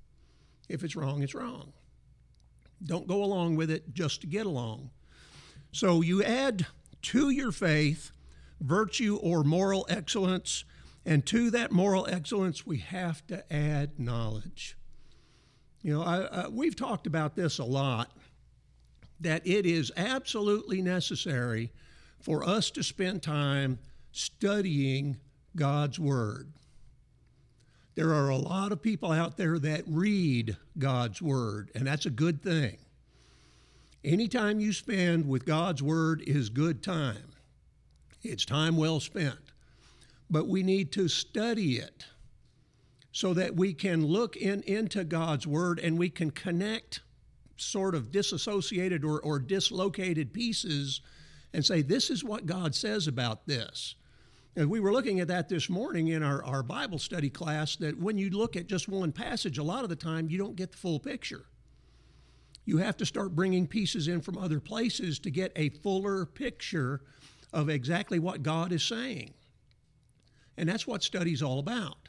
If 0.69 0.85
it's 0.85 0.97
wrong, 0.97 1.23
it's 1.23 1.35
wrong. 1.35 1.73
Don't 2.85 3.07
go 3.07 3.23
along 3.23 3.57
with 3.57 3.71
it 3.71 3.95
just 3.95 4.23
to 4.23 4.27
get 4.27 4.47
along. 4.47 4.91
So 5.71 6.01
you 6.01 6.23
add 6.23 6.67
to 7.03 7.31
your 7.31 7.53
faith 7.53 8.11
virtue 8.61 9.19
or 9.21 9.43
moral 9.43 9.87
excellence, 9.89 10.65
and 11.05 11.27
to 11.27 11.51
that 11.51 11.73
moral 11.73 12.07
excellence, 12.09 12.67
we 12.67 12.79
have 12.79 13.27
to 13.27 13.53
add 13.53 13.99
knowledge. 13.99 14.77
You 15.83 15.95
know, 15.95 16.03
I, 16.03 16.45
I, 16.45 16.49
we've 16.49 16.77
talked 16.77 17.07
about 17.07 17.35
this 17.35 17.59
a 17.59 17.65
lot 17.65 18.11
that 19.21 19.47
it 19.47 19.67
is 19.67 19.93
absolutely 19.97 20.83
necessary 20.83 21.71
for 22.21 22.45
us 22.45 22.71
to 22.71 22.83
spend 22.83 23.23
time 23.23 23.79
studying 24.13 25.17
God's 25.57 25.99
Word. 25.99 26.53
There 27.95 28.15
are 28.15 28.31
a 28.31 28.37
lot 28.37 28.73
of 28.73 28.81
people 28.81 29.13
out 29.13 29.37
there 29.37 29.59
that 29.59 29.83
read 29.87 30.57
God's 30.79 31.21
Word, 31.21 31.71
and 31.75 31.87
that's 31.87 32.07
a 32.07 32.11
good 32.11 32.43
thing. 32.43 32.79
Any 34.05 34.29
time 34.29 34.61
you 34.61 34.73
spend 34.73 35.29
with 35.29 35.45
God's 35.45 35.83
Word 35.83 36.23
is 36.27 36.49
good 36.49 36.83
time. 36.83 37.33
It's 38.23 38.45
time 38.45 38.77
well 38.77 39.01
spent. 39.01 39.39
But 40.31 40.49
we 40.49 40.63
need 40.63 40.93
to 40.93 41.09
study 41.09 41.77
it 41.77 42.07
so 43.13 43.35
that 43.35 43.55
we 43.55 43.75
can 43.75 44.07
look 44.07 44.37
in, 44.37 44.63
into 44.63 45.05
God's 45.05 45.47
Word 45.47 45.79
and 45.79 45.99
we 45.99 46.09
can 46.09 46.31
connect 46.31 47.01
sort 47.57 47.95
of 47.95 48.11
disassociated 48.11 49.05
or, 49.05 49.21
or 49.21 49.39
dislocated 49.39 50.33
pieces 50.33 51.03
and 51.53 51.65
say, 51.65 51.83
this 51.83 52.11
is 52.11 52.25
what 52.25 52.47
God 52.47 52.75
says 52.75 53.07
about 53.07 53.47
this. 53.47 53.95
And 54.57 54.69
we 54.71 54.81
were 54.81 54.93
looking 54.93 55.21
at 55.21 55.29
that 55.29 55.49
this 55.49 55.71
morning 55.71 56.09
in 56.09 56.23
our, 56.23 56.45
our 56.45 56.63
Bible 56.63 56.99
study 56.99 57.31
class 57.31 57.77
that 57.77 57.99
when 57.99 58.19
you 58.19 58.31
look 58.31 58.57
at 58.57 58.67
just 58.67 58.89
one 58.89 59.13
passage, 59.13 59.59
a 59.59 59.63
lot 59.63 59.85
of 59.85 59.91
the 59.91 59.97
time 59.97 60.29
you 60.29 60.39
don't 60.39 60.57
get 60.57 60.73
the 60.73 60.79
full 60.79 60.99
picture. 60.99 61.47
You 62.65 62.79
have 62.79 62.97
to 62.99 63.07
start 63.07 63.35
bringing 63.35 63.67
pieces 63.67 64.09
in 64.09 64.21
from 64.21 64.39
other 64.39 64.61
places 64.61 65.19
to 65.21 65.31
get 65.31 65.53
a 65.57 65.71
fuller 65.71 66.27
picture 66.27 67.01
of 67.53 67.69
exactly 67.69 68.19
what 68.19 68.43
God 68.43 68.73
is 68.73 68.83
saying. 68.83 69.35
And 70.57 70.69
that's 70.69 70.87
what 70.87 71.03
study's 71.03 71.43
all 71.43 71.59
about. 71.59 72.02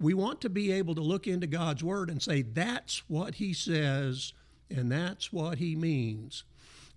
We 0.00 0.14
want 0.14 0.40
to 0.42 0.50
be 0.50 0.72
able 0.72 0.94
to 0.94 1.00
look 1.00 1.26
into 1.26 1.46
God's 1.46 1.82
Word 1.82 2.10
and 2.10 2.22
say, 2.22 2.42
that's 2.42 3.08
what 3.08 3.36
He 3.36 3.52
says, 3.52 4.32
and 4.70 4.90
that's 4.90 5.32
what 5.32 5.58
He 5.58 5.76
means. 5.76 6.44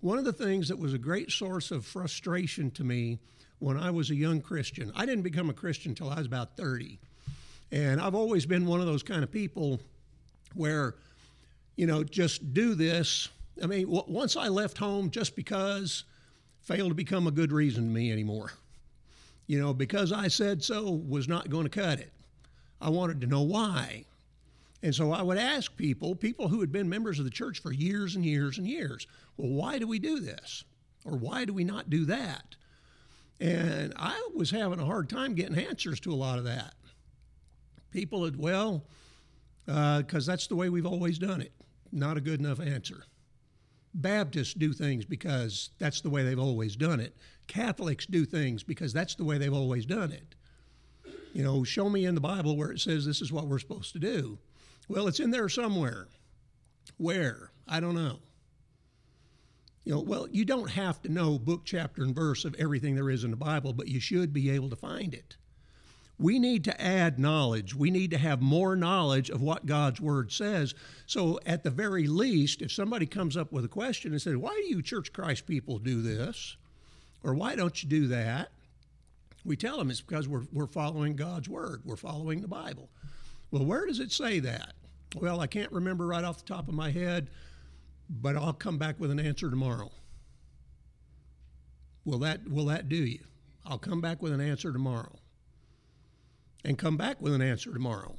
One 0.00 0.18
of 0.18 0.24
the 0.24 0.32
things 0.32 0.68
that 0.68 0.78
was 0.78 0.94
a 0.94 0.98
great 0.98 1.30
source 1.30 1.70
of 1.70 1.84
frustration 1.84 2.70
to 2.72 2.84
me 2.84 3.18
when 3.58 3.76
I 3.76 3.90
was 3.90 4.10
a 4.10 4.14
young 4.14 4.40
Christian, 4.40 4.92
I 4.94 5.06
didn't 5.06 5.24
become 5.24 5.50
a 5.50 5.54
Christian 5.54 5.90
until 5.90 6.10
I 6.10 6.16
was 6.16 6.26
about 6.26 6.56
30. 6.56 6.98
And 7.72 8.00
I've 8.00 8.14
always 8.14 8.46
been 8.46 8.66
one 8.66 8.80
of 8.80 8.86
those 8.86 9.02
kind 9.02 9.22
of 9.22 9.30
people 9.30 9.80
where, 10.54 10.94
you 11.76 11.86
know, 11.86 12.04
just 12.04 12.54
do 12.54 12.74
this. 12.74 13.28
I 13.62 13.66
mean, 13.66 13.86
w- 13.86 14.04
once 14.06 14.36
I 14.36 14.48
left 14.48 14.78
home 14.78 15.10
just 15.10 15.36
because 15.36 16.04
failed 16.60 16.90
to 16.90 16.94
become 16.94 17.26
a 17.26 17.30
good 17.30 17.50
reason 17.50 17.84
to 17.84 17.90
me 17.90 18.12
anymore. 18.12 18.52
You 19.46 19.58
know, 19.58 19.72
because 19.72 20.12
I 20.12 20.28
said 20.28 20.62
so 20.62 20.90
was 20.90 21.26
not 21.26 21.48
going 21.48 21.64
to 21.64 21.70
cut 21.70 21.98
it. 21.98 22.12
I 22.80 22.90
wanted 22.90 23.20
to 23.20 23.26
know 23.26 23.42
why. 23.42 24.04
And 24.82 24.94
so 24.94 25.10
I 25.10 25.22
would 25.22 25.38
ask 25.38 25.76
people, 25.76 26.14
people 26.14 26.48
who 26.48 26.60
had 26.60 26.70
been 26.70 26.88
members 26.88 27.18
of 27.18 27.24
the 27.24 27.30
church 27.30 27.60
for 27.60 27.72
years 27.72 28.14
and 28.14 28.24
years 28.24 28.58
and 28.58 28.66
years, 28.66 29.06
well, 29.36 29.50
why 29.50 29.78
do 29.78 29.88
we 29.88 29.98
do 29.98 30.20
this? 30.20 30.64
Or 31.04 31.16
why 31.16 31.44
do 31.44 31.52
we 31.52 31.64
not 31.64 31.90
do 31.90 32.04
that? 32.04 32.54
And 33.40 33.92
I 33.96 34.28
was 34.34 34.50
having 34.50 34.80
a 34.80 34.84
hard 34.84 35.08
time 35.08 35.34
getting 35.34 35.58
answers 35.58 36.00
to 36.00 36.12
a 36.12 36.14
lot 36.14 36.38
of 36.38 36.44
that. 36.44 36.74
People 37.90 38.24
had, 38.24 38.36
well, 38.36 38.84
because 39.64 40.28
uh, 40.28 40.32
that's 40.32 40.46
the 40.46 40.56
way 40.56 40.68
we've 40.68 40.86
always 40.86 41.18
done 41.18 41.40
it. 41.40 41.52
Not 41.90 42.16
a 42.16 42.20
good 42.20 42.40
enough 42.40 42.60
answer. 42.60 43.04
Baptists 43.94 44.54
do 44.54 44.72
things 44.72 45.04
because 45.04 45.70
that's 45.78 46.00
the 46.00 46.10
way 46.10 46.22
they've 46.22 46.38
always 46.38 46.76
done 46.76 47.00
it. 47.00 47.16
Catholics 47.46 48.06
do 48.06 48.24
things 48.24 48.62
because 48.62 48.92
that's 48.92 49.14
the 49.14 49.24
way 49.24 49.38
they've 49.38 49.52
always 49.52 49.86
done 49.86 50.12
it. 50.12 50.34
You 51.38 51.44
know, 51.44 51.62
show 51.62 51.88
me 51.88 52.04
in 52.04 52.16
the 52.16 52.20
Bible 52.20 52.56
where 52.56 52.72
it 52.72 52.80
says 52.80 53.06
this 53.06 53.22
is 53.22 53.30
what 53.30 53.46
we're 53.46 53.60
supposed 53.60 53.92
to 53.92 54.00
do. 54.00 54.38
Well, 54.88 55.06
it's 55.06 55.20
in 55.20 55.30
there 55.30 55.48
somewhere. 55.48 56.08
Where? 56.96 57.52
I 57.68 57.78
don't 57.78 57.94
know. 57.94 58.18
You 59.84 59.94
know, 59.94 60.00
well, 60.00 60.26
you 60.28 60.44
don't 60.44 60.72
have 60.72 61.00
to 61.02 61.08
know 61.08 61.38
book, 61.38 61.60
chapter, 61.64 62.02
and 62.02 62.12
verse 62.12 62.44
of 62.44 62.56
everything 62.58 62.96
there 62.96 63.08
is 63.08 63.22
in 63.22 63.30
the 63.30 63.36
Bible, 63.36 63.72
but 63.72 63.86
you 63.86 64.00
should 64.00 64.32
be 64.32 64.50
able 64.50 64.68
to 64.70 64.74
find 64.74 65.14
it. 65.14 65.36
We 66.18 66.40
need 66.40 66.64
to 66.64 66.82
add 66.82 67.20
knowledge. 67.20 67.72
We 67.72 67.92
need 67.92 68.10
to 68.10 68.18
have 68.18 68.42
more 68.42 68.74
knowledge 68.74 69.30
of 69.30 69.40
what 69.40 69.64
God's 69.64 70.00
Word 70.00 70.32
says. 70.32 70.74
So, 71.06 71.38
at 71.46 71.62
the 71.62 71.70
very 71.70 72.08
least, 72.08 72.62
if 72.62 72.72
somebody 72.72 73.06
comes 73.06 73.36
up 73.36 73.52
with 73.52 73.64
a 73.64 73.68
question 73.68 74.10
and 74.10 74.20
says, 74.20 74.36
Why 74.36 74.54
do 74.54 74.68
you 74.68 74.82
Church 74.82 75.12
Christ 75.12 75.46
people 75.46 75.78
do 75.78 76.02
this? 76.02 76.56
Or 77.22 77.32
why 77.32 77.54
don't 77.54 77.80
you 77.80 77.88
do 77.88 78.08
that? 78.08 78.50
We 79.48 79.56
tell 79.56 79.78
them 79.78 79.90
it's 79.90 80.02
because 80.02 80.28
we're, 80.28 80.44
we're 80.52 80.66
following 80.66 81.16
God's 81.16 81.48
Word, 81.48 81.80
we're 81.86 81.96
following 81.96 82.42
the 82.42 82.48
Bible. 82.48 82.90
Well, 83.50 83.64
where 83.64 83.86
does 83.86 83.98
it 83.98 84.12
say 84.12 84.40
that? 84.40 84.74
Well, 85.16 85.40
I 85.40 85.46
can't 85.46 85.72
remember 85.72 86.06
right 86.06 86.22
off 86.22 86.44
the 86.44 86.52
top 86.52 86.68
of 86.68 86.74
my 86.74 86.90
head, 86.90 87.30
but 88.10 88.36
I'll 88.36 88.52
come 88.52 88.76
back 88.76 89.00
with 89.00 89.10
an 89.10 89.18
answer 89.18 89.48
tomorrow. 89.48 89.90
Will 92.04 92.18
that, 92.18 92.46
will 92.46 92.66
that 92.66 92.90
do 92.90 92.96
you? 92.96 93.20
I'll 93.64 93.78
come 93.78 94.02
back 94.02 94.20
with 94.20 94.34
an 94.34 94.42
answer 94.42 94.70
tomorrow 94.70 95.16
and 96.66 96.76
come 96.76 96.98
back 96.98 97.18
with 97.22 97.32
an 97.32 97.40
answer 97.40 97.72
tomorrow. 97.72 98.16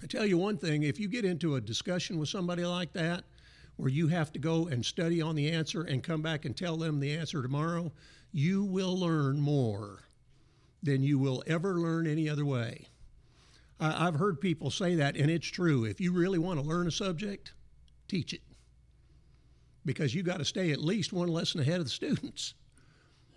I 0.00 0.06
tell 0.06 0.24
you 0.24 0.38
one 0.38 0.56
thing 0.56 0.84
if 0.84 1.00
you 1.00 1.08
get 1.08 1.24
into 1.24 1.56
a 1.56 1.60
discussion 1.60 2.16
with 2.16 2.28
somebody 2.28 2.64
like 2.64 2.92
that, 2.92 3.24
where 3.74 3.90
you 3.90 4.06
have 4.06 4.32
to 4.34 4.38
go 4.38 4.68
and 4.68 4.86
study 4.86 5.20
on 5.20 5.34
the 5.34 5.50
answer 5.50 5.82
and 5.82 6.00
come 6.00 6.22
back 6.22 6.44
and 6.44 6.56
tell 6.56 6.76
them 6.76 7.00
the 7.00 7.16
answer 7.16 7.42
tomorrow, 7.42 7.90
you 8.30 8.62
will 8.62 8.96
learn 8.96 9.40
more 9.40 10.04
than 10.82 11.02
you 11.02 11.18
will 11.18 11.42
ever 11.46 11.74
learn 11.74 12.06
any 12.06 12.28
other 12.28 12.44
way. 12.44 12.86
I've 13.80 14.16
heard 14.16 14.40
people 14.40 14.70
say 14.70 14.96
that, 14.96 15.16
and 15.16 15.30
it's 15.30 15.46
true. 15.46 15.84
If 15.84 16.00
you 16.00 16.12
really 16.12 16.38
want 16.38 16.60
to 16.60 16.66
learn 16.66 16.88
a 16.88 16.90
subject, 16.90 17.52
teach 18.08 18.32
it. 18.32 18.40
Because 19.84 20.14
you 20.14 20.22
got 20.22 20.38
to 20.38 20.44
stay 20.44 20.72
at 20.72 20.80
least 20.80 21.12
one 21.12 21.28
lesson 21.28 21.60
ahead 21.60 21.78
of 21.78 21.84
the 21.84 21.90
students, 21.90 22.54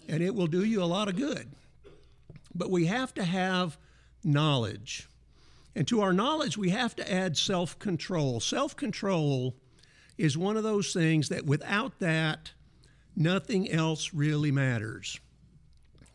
and 0.07 0.23
it 0.23 0.33
will 0.33 0.47
do 0.47 0.63
you 0.63 0.81
a 0.81 0.85
lot 0.85 1.07
of 1.07 1.15
good. 1.15 1.51
But 2.55 2.71
we 2.71 2.87
have 2.87 3.13
to 3.13 3.23
have 3.23 3.77
knowledge. 4.23 5.07
And 5.75 5.87
to 5.87 6.01
our 6.01 6.11
knowledge, 6.11 6.57
we 6.57 6.69
have 6.69 6.95
to 6.97 7.11
add 7.11 7.37
self 7.37 7.77
control. 7.77 8.39
Self 8.39 8.75
control 8.75 9.55
is 10.17 10.37
one 10.37 10.57
of 10.57 10.63
those 10.63 10.91
things 10.91 11.29
that 11.29 11.45
without 11.45 11.99
that, 11.99 12.51
nothing 13.15 13.69
else 13.71 14.13
really 14.13 14.51
matters. 14.51 15.19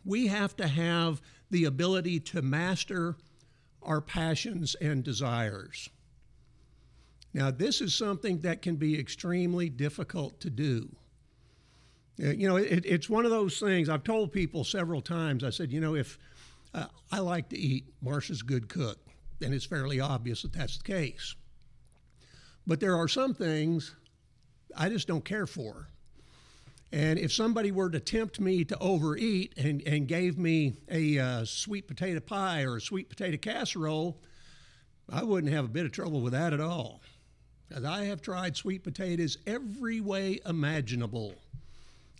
We 0.07 0.27
have 0.27 0.55
to 0.55 0.67
have 0.67 1.21
the 1.51 1.65
ability 1.65 2.21
to 2.21 2.41
master 2.41 3.17
our 3.83 4.01
passions 4.01 4.75
and 4.75 5.03
desires. 5.03 5.89
Now, 7.33 7.51
this 7.51 7.81
is 7.81 7.93
something 7.93 8.39
that 8.41 8.61
can 8.61 8.77
be 8.77 8.97
extremely 8.97 9.69
difficult 9.69 10.39
to 10.39 10.49
do. 10.49 10.95
Uh, 12.23 12.29
you 12.29 12.47
know, 12.47 12.55
it, 12.55 12.85
it's 12.85 13.09
one 13.09 13.25
of 13.25 13.31
those 13.31 13.59
things 13.59 13.89
I've 13.89 14.03
told 14.03 14.31
people 14.31 14.63
several 14.63 15.01
times. 15.01 15.43
I 15.43 15.51
said, 15.51 15.71
you 15.71 15.79
know, 15.79 15.93
if 15.93 16.17
uh, 16.73 16.85
I 17.11 17.19
like 17.19 17.49
to 17.49 17.57
eat. 17.57 17.85
Marcia's 18.01 18.41
good 18.41 18.69
cook, 18.69 18.97
and 19.41 19.53
it's 19.53 19.65
fairly 19.65 19.99
obvious 19.99 20.41
that 20.43 20.53
that's 20.53 20.77
the 20.77 20.83
case. 20.83 21.35
But 22.65 22.79
there 22.79 22.95
are 22.95 23.07
some 23.07 23.33
things 23.33 23.95
I 24.75 24.89
just 24.89 25.07
don't 25.07 25.25
care 25.25 25.47
for. 25.47 25.89
And 26.91 27.19
if 27.19 27.33
somebody 27.33 27.71
were 27.71 27.89
to 27.89 27.99
tempt 27.99 28.39
me 28.39 28.63
to 28.65 28.77
overeat 28.79 29.53
and, 29.57 29.81
and 29.85 30.07
gave 30.07 30.37
me 30.37 30.77
a 30.89 31.19
uh, 31.19 31.45
sweet 31.45 31.87
potato 31.87 32.19
pie 32.19 32.63
or 32.63 32.77
a 32.77 32.81
sweet 32.81 33.09
potato 33.09 33.37
casserole, 33.37 34.21
I 35.09 35.23
wouldn't 35.23 35.51
have 35.51 35.65
a 35.65 35.69
bit 35.69 35.85
of 35.85 35.91
trouble 35.91 36.21
with 36.21 36.33
that 36.33 36.53
at 36.53 36.61
all. 36.61 37.01
Because 37.67 37.83
I 37.83 38.05
have 38.05 38.21
tried 38.21 38.55
sweet 38.55 38.83
potatoes 38.83 39.37
every 39.45 39.99
way 39.99 40.39
imaginable, 40.45 41.35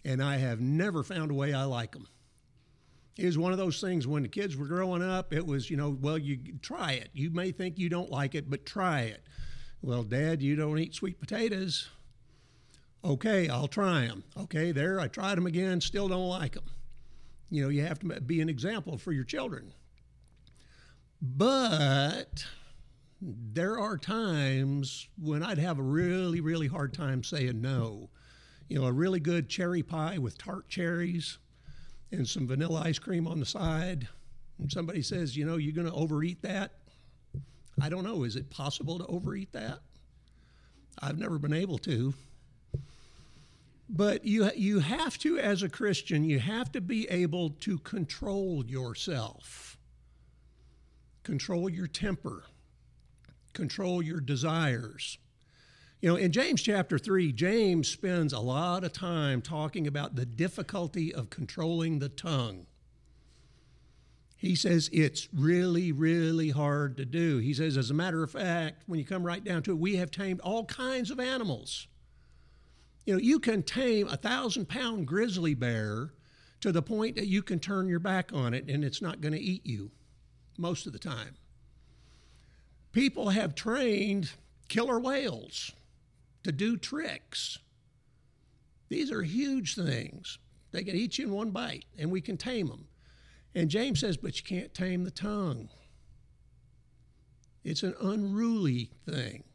and 0.04 0.22
I 0.22 0.38
have 0.38 0.60
never 0.60 1.04
found 1.04 1.32
a 1.32 1.36
way 1.36 1.54
I 1.54 1.64
like 1.64 1.94
them 1.94 2.08
it 3.18 3.26
was 3.26 3.38
one 3.38 3.52
of 3.52 3.58
those 3.58 3.82
things 3.82 4.06
when 4.06 4.24
the 4.24 4.30
kids 4.30 4.56
were 4.56 4.68
growing 4.68 5.02
up 5.02 5.34
it 5.34 5.46
was 5.46 5.70
you 5.70 5.78
know 5.78 5.98
well 6.02 6.18
you 6.18 6.38
try 6.62 6.94
it. 6.94 7.10
You 7.14 7.32
may 7.32 7.52
think 7.52 7.78
you 7.78 7.90
don't 7.90 8.12
like 8.12 8.36
it 8.36 8.50
but 8.50 8.66
try 8.66 9.02
it. 9.02 9.24
Well 9.82 10.04
dad 10.04 10.42
you 10.42 10.56
don't 10.56 10.80
eat 10.80 10.94
sweet 10.96 11.20
potatoes 11.20 11.90
okay 13.08 13.48
i'll 13.50 13.68
try 13.68 14.02
them 14.02 14.24
okay 14.38 14.72
there 14.72 15.00
i 15.00 15.08
tried 15.08 15.38
them 15.38 15.46
again 15.48 15.80
still 15.82 16.08
don't 16.08 16.28
like 16.28 16.54
them 16.54 16.66
you 17.50 17.64
know 17.64 17.70
you 17.70 17.84
have 17.84 18.00
to 18.00 18.22
be 18.22 18.42
an 18.42 18.50
example 18.50 18.98
for 18.98 19.12
your 19.12 19.24
children 19.24 19.74
but 21.22 22.46
there 23.22 23.80
are 23.80 23.98
times 23.98 25.08
when 25.20 25.42
i'd 25.44 25.58
have 25.58 25.80
a 25.80 25.84
really 25.84 26.42
really 26.42 26.68
hard 26.68 26.94
time 26.94 27.24
saying 27.24 27.60
no 27.62 28.10
you 28.68 28.80
know 28.80 28.86
a 28.86 28.92
really 28.92 29.20
good 29.20 29.50
cherry 29.50 29.82
pie 29.82 30.18
with 30.18 30.38
tart 30.38 30.68
cherries 30.68 31.40
and 32.12 32.28
some 32.28 32.48
vanilla 32.48 32.82
ice 32.86 33.00
cream 33.00 33.28
on 33.28 33.40
the 33.40 33.46
side, 33.46 34.08
and 34.60 34.72
somebody 34.72 35.02
says, 35.02 35.36
you 35.36 35.46
know, 35.46 35.58
you're 35.58 35.74
going 35.74 35.88
to 35.88 35.94
overeat 35.94 36.42
that. 36.42 36.72
I 37.82 37.90
don't 37.90 38.04
know. 38.04 38.24
Is 38.24 38.36
it 38.36 38.50
possible 38.50 38.98
to 38.98 39.06
overeat 39.06 39.52
that? 39.54 39.80
I've 41.02 41.20
never 41.20 41.38
been 41.38 41.54
able 41.54 41.78
to. 41.80 42.14
But 43.90 44.26
you, 44.26 44.50
you 44.56 44.80
have 44.80 45.18
to, 45.20 45.40
as 45.40 45.64
a 45.64 45.70
Christian, 45.70 46.24
you 46.24 46.40
have 46.40 46.72
to 46.74 46.82
be 46.82 47.08
able 47.10 47.52
to 47.62 47.78
control 47.80 48.66
yourself, 48.66 49.78
control 51.24 51.70
your 51.70 51.88
temper, 51.88 52.44
control 53.54 54.02
your 54.02 54.20
desires. 54.20 55.18
You 56.02 56.10
know, 56.10 56.16
in 56.16 56.32
James 56.32 56.62
chapter 56.62 57.00
3, 57.00 57.32
James 57.32 57.88
spends 57.88 58.34
a 58.34 58.40
lot 58.40 58.84
of 58.84 58.92
time 58.92 59.42
talking 59.42 59.88
about 59.88 60.16
the 60.16 60.26
difficulty 60.26 61.14
of 61.14 61.30
controlling 61.30 62.00
the 62.00 62.10
tongue. 62.10 62.68
He 64.36 64.54
says 64.54 64.90
it's 64.94 65.28
really, 65.34 65.92
really 65.92 66.52
hard 66.52 66.98
to 66.98 67.06
do. 67.06 67.40
He 67.40 67.54
says, 67.56 67.76
as 67.76 67.90
a 67.90 67.96
matter 67.96 68.22
of 68.22 68.32
fact, 68.32 68.84
when 68.86 69.00
you 69.00 69.06
come 69.06 69.24
right 69.24 69.44
down 69.44 69.64
to 69.64 69.72
it, 69.72 69.80
we 69.80 69.96
have 69.96 70.12
tamed 70.12 70.42
all 70.42 70.66
kinds 70.66 71.10
of 71.10 71.20
animals. 71.20 71.88
You 73.08 73.14
know, 73.14 73.20
you 73.20 73.40
can 73.40 73.64
tame 73.64 74.10
a 74.10 74.18
thousand 74.18 74.68
pound 74.68 75.08
grizzly 75.08 75.54
bear 75.54 76.12
to 76.60 76.74
the 76.74 76.82
point 76.82 77.16
that 77.16 77.28
you 77.28 77.42
can 77.42 77.58
turn 77.58 77.88
your 77.88 78.00
back 78.02 78.32
on 78.34 78.54
it 78.54 78.68
and 78.68 78.84
it's 78.84 79.02
not 79.02 79.22
going 79.22 79.34
to 79.34 79.40
eat 79.40 79.66
you 79.66 79.92
most 80.58 80.86
of 80.86 80.92
the 80.92 81.00
time. 81.00 81.36
People 82.92 83.30
have 83.30 83.56
trained 83.56 84.32
killer 84.68 85.00
whales 85.00 85.72
to 86.44 86.52
do 86.52 86.76
tricks. 86.76 87.60
These 88.90 89.10
are 89.10 89.24
huge 89.24 89.76
things. 89.76 90.38
They 90.72 90.84
can 90.84 90.98
eat 90.98 91.18
you 91.18 91.28
in 91.28 91.34
one 91.34 91.52
bite, 91.52 91.86
and 91.98 92.12
we 92.12 92.20
can 92.20 92.36
tame 92.36 92.68
them. 92.68 92.88
And 93.56 93.70
James 93.70 94.02
says, 94.02 94.18
but 94.18 94.38
you 94.38 94.44
can't 94.44 94.74
tame 94.74 95.06
the 95.06 95.12
tongue. 95.12 95.70
It's 97.64 97.84
an 97.84 97.96
unruly 98.02 98.92
thing. 99.10 99.46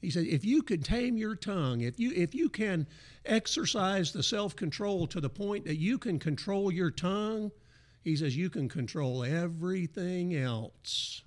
He 0.00 0.10
said, 0.10 0.26
if 0.26 0.44
you 0.44 0.62
can 0.62 0.82
tame 0.82 1.16
your 1.16 1.34
tongue, 1.34 1.80
if 1.80 1.98
you 1.98 2.12
if 2.14 2.34
you 2.34 2.48
can 2.48 2.86
exercise 3.24 4.12
the 4.12 4.22
self-control 4.22 5.06
to 5.08 5.20
the 5.20 5.30
point 5.30 5.64
that 5.64 5.76
you 5.76 5.98
can 5.98 6.18
control 6.18 6.70
your 6.70 6.90
tongue, 6.90 7.50
he 8.04 8.14
says 8.14 8.36
you 8.36 8.50
can 8.50 8.68
control 8.68 9.24
everything 9.24 10.34
else. 10.34 11.22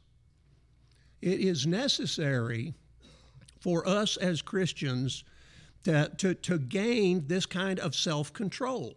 It 1.21 1.41
is 1.41 1.67
necessary 1.67 2.73
for 3.59 3.87
us 3.87 4.15
as 4.17 4.41
Christians 4.41 5.23
to, 5.83 6.09
to, 6.17 6.33
to 6.33 6.57
gain 6.57 7.25
this 7.27 7.45
kind 7.45 7.79
of 7.79 7.95
self 7.95 8.31
control. 8.33 8.95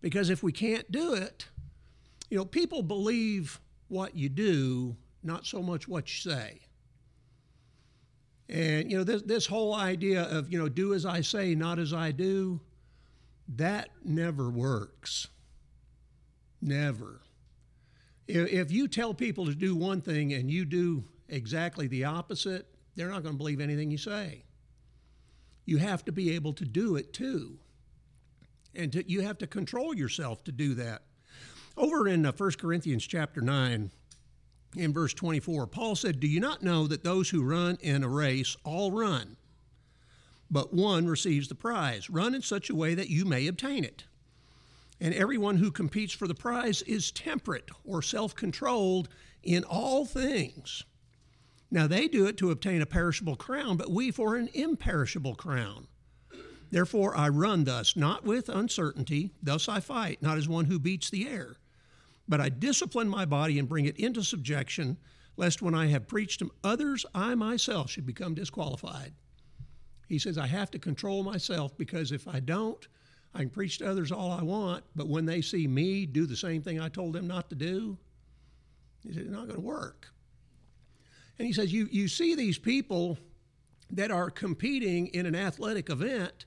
Because 0.00 0.30
if 0.30 0.42
we 0.42 0.52
can't 0.52 0.90
do 0.90 1.14
it, 1.14 1.46
you 2.30 2.38
know, 2.38 2.44
people 2.44 2.82
believe 2.82 3.60
what 3.88 4.16
you 4.16 4.28
do, 4.28 4.96
not 5.22 5.46
so 5.46 5.62
much 5.62 5.86
what 5.86 6.08
you 6.08 6.32
say. 6.32 6.60
And, 8.50 8.90
you 8.90 8.98
know, 8.98 9.04
this, 9.04 9.22
this 9.22 9.46
whole 9.46 9.74
idea 9.74 10.24
of, 10.24 10.52
you 10.52 10.58
know, 10.58 10.68
do 10.68 10.92
as 10.92 11.06
I 11.06 11.20
say, 11.20 11.54
not 11.54 11.78
as 11.78 11.94
I 11.94 12.10
do, 12.10 12.60
that 13.56 13.90
never 14.04 14.50
works. 14.50 15.28
Never. 16.60 17.20
If, 18.26 18.72
you 18.72 18.88
tell 18.88 19.14
people 19.14 19.46
to 19.46 19.54
do 19.54 19.76
one 19.76 20.00
thing 20.00 20.32
and 20.32 20.50
you 20.50 20.64
do 20.64 21.04
exactly 21.28 21.86
the 21.86 22.04
opposite, 22.04 22.66
they're 22.96 23.08
not 23.08 23.22
going 23.22 23.34
to 23.34 23.38
believe 23.38 23.60
anything 23.60 23.90
you 23.90 23.98
say. 23.98 24.42
You 25.64 25.78
have 25.78 26.04
to 26.06 26.12
be 26.12 26.34
able 26.34 26.52
to 26.54 26.64
do 26.64 26.96
it 26.96 27.12
too. 27.12 27.56
And 28.74 28.92
to, 28.92 29.08
you 29.08 29.20
have 29.20 29.38
to 29.38 29.46
control 29.46 29.94
yourself 29.94 30.42
to 30.44 30.52
do 30.52 30.74
that. 30.74 31.02
Over 31.76 32.08
in 32.08 32.26
uh, 32.26 32.32
1 32.32 32.52
Corinthians 32.52 33.06
chapter 33.06 33.40
9, 33.40 33.92
in 34.76 34.92
verse 34.92 35.12
24, 35.14 35.66
Paul 35.66 35.96
said, 35.96 36.20
Do 36.20 36.28
you 36.28 36.40
not 36.40 36.62
know 36.62 36.86
that 36.86 37.04
those 37.04 37.30
who 37.30 37.42
run 37.42 37.78
in 37.80 38.02
a 38.02 38.08
race 38.08 38.56
all 38.64 38.92
run, 38.92 39.36
but 40.50 40.72
one 40.72 41.06
receives 41.06 41.48
the 41.48 41.54
prize? 41.54 42.08
Run 42.08 42.34
in 42.34 42.42
such 42.42 42.70
a 42.70 42.74
way 42.74 42.94
that 42.94 43.10
you 43.10 43.24
may 43.24 43.46
obtain 43.46 43.84
it. 43.84 44.04
And 45.00 45.14
everyone 45.14 45.56
who 45.56 45.70
competes 45.70 46.12
for 46.12 46.28
the 46.28 46.34
prize 46.34 46.82
is 46.82 47.10
temperate 47.10 47.70
or 47.84 48.02
self 48.02 48.34
controlled 48.34 49.08
in 49.42 49.64
all 49.64 50.04
things. 50.04 50.84
Now 51.70 51.86
they 51.86 52.08
do 52.08 52.26
it 52.26 52.36
to 52.38 52.50
obtain 52.50 52.82
a 52.82 52.86
perishable 52.86 53.36
crown, 53.36 53.76
but 53.76 53.90
we 53.90 54.10
for 54.10 54.36
an 54.36 54.50
imperishable 54.52 55.36
crown. 55.36 55.86
Therefore 56.70 57.16
I 57.16 57.28
run 57.28 57.64
thus, 57.64 57.96
not 57.96 58.24
with 58.24 58.48
uncertainty, 58.48 59.32
thus 59.42 59.68
I 59.68 59.80
fight, 59.80 60.22
not 60.22 60.38
as 60.38 60.48
one 60.48 60.66
who 60.66 60.78
beats 60.78 61.10
the 61.10 61.28
air. 61.28 61.56
But 62.30 62.40
I 62.40 62.48
discipline 62.48 63.08
my 63.08 63.24
body 63.24 63.58
and 63.58 63.68
bring 63.68 63.86
it 63.86 63.96
into 63.96 64.22
subjection, 64.22 64.96
lest 65.36 65.62
when 65.62 65.74
I 65.74 65.88
have 65.88 66.06
preached 66.06 66.38
to 66.38 66.52
others, 66.62 67.04
I 67.12 67.34
myself 67.34 67.90
should 67.90 68.06
become 68.06 68.34
disqualified. 68.34 69.12
He 70.08 70.20
says, 70.20 70.38
I 70.38 70.46
have 70.46 70.70
to 70.70 70.78
control 70.78 71.24
myself 71.24 71.76
because 71.76 72.12
if 72.12 72.28
I 72.28 72.38
don't, 72.38 72.86
I 73.34 73.40
can 73.40 73.50
preach 73.50 73.78
to 73.78 73.90
others 73.90 74.12
all 74.12 74.30
I 74.30 74.42
want, 74.42 74.84
but 74.94 75.08
when 75.08 75.26
they 75.26 75.40
see 75.40 75.66
me 75.66 76.06
do 76.06 76.24
the 76.24 76.36
same 76.36 76.62
thing 76.62 76.80
I 76.80 76.88
told 76.88 77.14
them 77.14 77.26
not 77.26 77.50
to 77.50 77.56
do, 77.56 77.98
it's 79.04 79.16
not 79.28 79.48
going 79.48 79.60
to 79.60 79.66
work. 79.66 80.06
And 81.38 81.46
he 81.46 81.52
says, 81.52 81.72
you, 81.72 81.88
you 81.90 82.06
see 82.06 82.36
these 82.36 82.58
people 82.58 83.18
that 83.90 84.12
are 84.12 84.30
competing 84.30 85.08
in 85.08 85.26
an 85.26 85.34
athletic 85.34 85.90
event, 85.90 86.44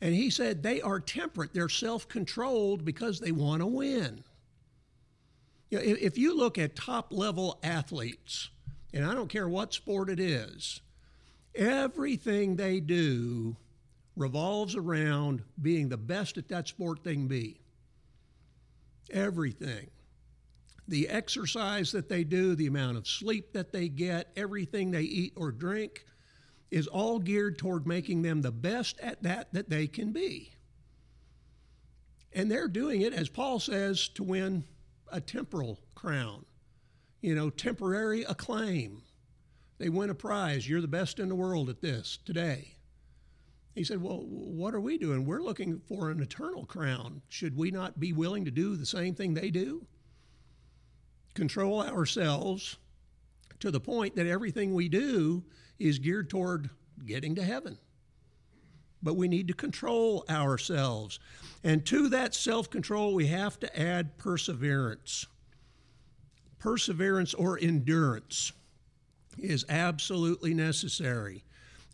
and 0.00 0.14
he 0.14 0.30
said 0.30 0.62
they 0.62 0.80
are 0.80 0.98
temperate, 0.98 1.52
they're 1.52 1.68
self 1.68 2.08
controlled 2.08 2.86
because 2.86 3.20
they 3.20 3.32
want 3.32 3.60
to 3.60 3.66
win. 3.66 4.24
You 5.70 5.78
know, 5.78 5.84
if, 5.84 5.98
if 5.98 6.18
you 6.18 6.36
look 6.36 6.58
at 6.58 6.76
top 6.76 7.12
level 7.12 7.58
athletes, 7.62 8.50
and 8.92 9.04
I 9.04 9.14
don't 9.14 9.28
care 9.28 9.48
what 9.48 9.74
sport 9.74 10.08
it 10.08 10.20
is, 10.20 10.80
everything 11.54 12.56
they 12.56 12.80
do 12.80 13.56
revolves 14.16 14.74
around 14.74 15.42
being 15.60 15.88
the 15.88 15.96
best 15.96 16.38
at 16.38 16.48
that 16.48 16.68
sport 16.68 17.04
they 17.04 17.14
can 17.14 17.28
be. 17.28 17.60
Everything 19.10 19.90
the 20.88 21.08
exercise 21.08 21.92
that 21.92 22.08
they 22.08 22.24
do, 22.24 22.54
the 22.54 22.66
amount 22.66 22.96
of 22.96 23.06
sleep 23.06 23.52
that 23.52 23.72
they 23.72 23.88
get, 23.88 24.32
everything 24.36 24.90
they 24.90 25.02
eat 25.02 25.34
or 25.36 25.52
drink 25.52 26.06
is 26.70 26.86
all 26.86 27.18
geared 27.18 27.58
toward 27.58 27.86
making 27.86 28.22
them 28.22 28.40
the 28.40 28.50
best 28.50 28.98
at 29.00 29.22
that 29.22 29.52
that 29.52 29.68
they 29.68 29.86
can 29.86 30.12
be. 30.12 30.50
And 32.32 32.50
they're 32.50 32.68
doing 32.68 33.02
it, 33.02 33.12
as 33.12 33.28
Paul 33.28 33.60
says, 33.60 34.08
to 34.10 34.22
win 34.22 34.64
a 35.10 35.20
temporal 35.20 35.78
crown, 35.94 36.44
you 37.20 37.34
know, 37.34 37.50
temporary 37.50 38.22
acclaim. 38.24 39.02
They 39.78 39.88
win 39.88 40.10
a 40.10 40.14
prize. 40.14 40.68
You're 40.68 40.80
the 40.80 40.88
best 40.88 41.18
in 41.18 41.28
the 41.28 41.34
world 41.34 41.68
at 41.68 41.80
this 41.80 42.18
today. 42.24 42.74
He 43.74 43.84
said, 43.84 44.02
Well, 44.02 44.24
what 44.26 44.74
are 44.74 44.80
we 44.80 44.98
doing? 44.98 45.24
We're 45.24 45.42
looking 45.42 45.80
for 45.86 46.10
an 46.10 46.20
eternal 46.20 46.66
crown. 46.66 47.22
Should 47.28 47.56
we 47.56 47.70
not 47.70 48.00
be 48.00 48.12
willing 48.12 48.44
to 48.44 48.50
do 48.50 48.74
the 48.74 48.86
same 48.86 49.14
thing 49.14 49.34
they 49.34 49.50
do? 49.50 49.86
control 51.38 51.80
ourselves 51.80 52.78
to 53.60 53.70
the 53.70 53.78
point 53.78 54.16
that 54.16 54.26
everything 54.26 54.74
we 54.74 54.88
do 54.88 55.44
is 55.78 56.00
geared 56.00 56.28
toward 56.28 56.68
getting 57.06 57.36
to 57.36 57.44
heaven. 57.44 57.78
But 59.02 59.14
we 59.14 59.28
need 59.28 59.48
to 59.48 59.54
control 59.54 60.24
ourselves. 60.28 61.20
And 61.62 61.84
to 61.86 62.08
that 62.08 62.34
self 62.34 62.70
control, 62.70 63.14
we 63.14 63.26
have 63.28 63.58
to 63.60 63.80
add 63.80 64.18
perseverance. 64.18 65.26
Perseverance 66.58 67.34
or 67.34 67.58
endurance 67.58 68.52
is 69.38 69.64
absolutely 69.68 70.54
necessary. 70.54 71.44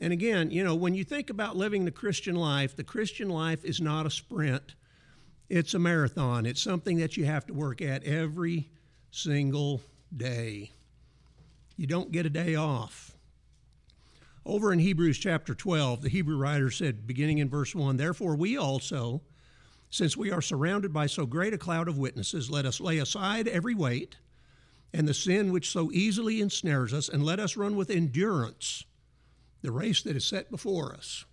And 0.00 0.12
again, 0.12 0.50
you 0.50 0.64
know, 0.64 0.74
when 0.74 0.94
you 0.94 1.04
think 1.04 1.30
about 1.30 1.56
living 1.56 1.84
the 1.84 1.90
Christian 1.90 2.34
life, 2.34 2.74
the 2.74 2.84
Christian 2.84 3.28
life 3.28 3.64
is 3.64 3.80
not 3.80 4.06
a 4.06 4.10
sprint, 4.10 4.74
it's 5.48 5.74
a 5.74 5.78
marathon. 5.78 6.46
It's 6.46 6.60
something 6.60 6.96
that 6.98 7.16
you 7.16 7.26
have 7.26 7.46
to 7.46 7.54
work 7.54 7.82
at 7.82 8.02
every 8.04 8.70
single 9.10 9.82
day. 10.16 10.72
You 11.76 11.86
don't 11.86 12.10
get 12.12 12.26
a 12.26 12.30
day 12.30 12.54
off. 12.54 13.13
Over 14.46 14.72
in 14.72 14.78
Hebrews 14.78 15.18
chapter 15.18 15.54
12, 15.54 16.02
the 16.02 16.08
Hebrew 16.10 16.36
writer 16.36 16.70
said, 16.70 17.06
beginning 17.06 17.38
in 17.38 17.48
verse 17.48 17.74
1, 17.74 17.96
Therefore 17.96 18.36
we 18.36 18.58
also, 18.58 19.22
since 19.88 20.16
we 20.16 20.30
are 20.30 20.42
surrounded 20.42 20.92
by 20.92 21.06
so 21.06 21.24
great 21.24 21.54
a 21.54 21.58
cloud 21.58 21.88
of 21.88 21.96
witnesses, 21.96 22.50
let 22.50 22.66
us 22.66 22.80
lay 22.80 22.98
aside 22.98 23.48
every 23.48 23.74
weight 23.74 24.16
and 24.92 25.08
the 25.08 25.14
sin 25.14 25.50
which 25.50 25.70
so 25.70 25.90
easily 25.92 26.40
ensnares 26.40 26.94
us, 26.94 27.08
and 27.08 27.24
let 27.24 27.40
us 27.40 27.56
run 27.56 27.74
with 27.74 27.90
endurance 27.90 28.84
the 29.62 29.72
race 29.72 30.02
that 30.02 30.14
is 30.14 30.24
set 30.24 30.50
before 30.50 30.94
us. 30.94 31.24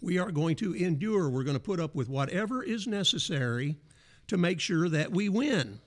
We 0.00 0.18
are 0.18 0.30
going 0.30 0.56
to 0.56 0.74
endure. 0.74 1.28
We're 1.28 1.44
going 1.44 1.56
to 1.56 1.60
put 1.60 1.80
up 1.80 1.94
with 1.94 2.08
whatever 2.08 2.62
is 2.62 2.86
necessary 2.86 3.76
to 4.28 4.38
make 4.38 4.60
sure 4.60 4.88
that 4.88 5.10
we 5.10 5.28
win. 5.28 5.80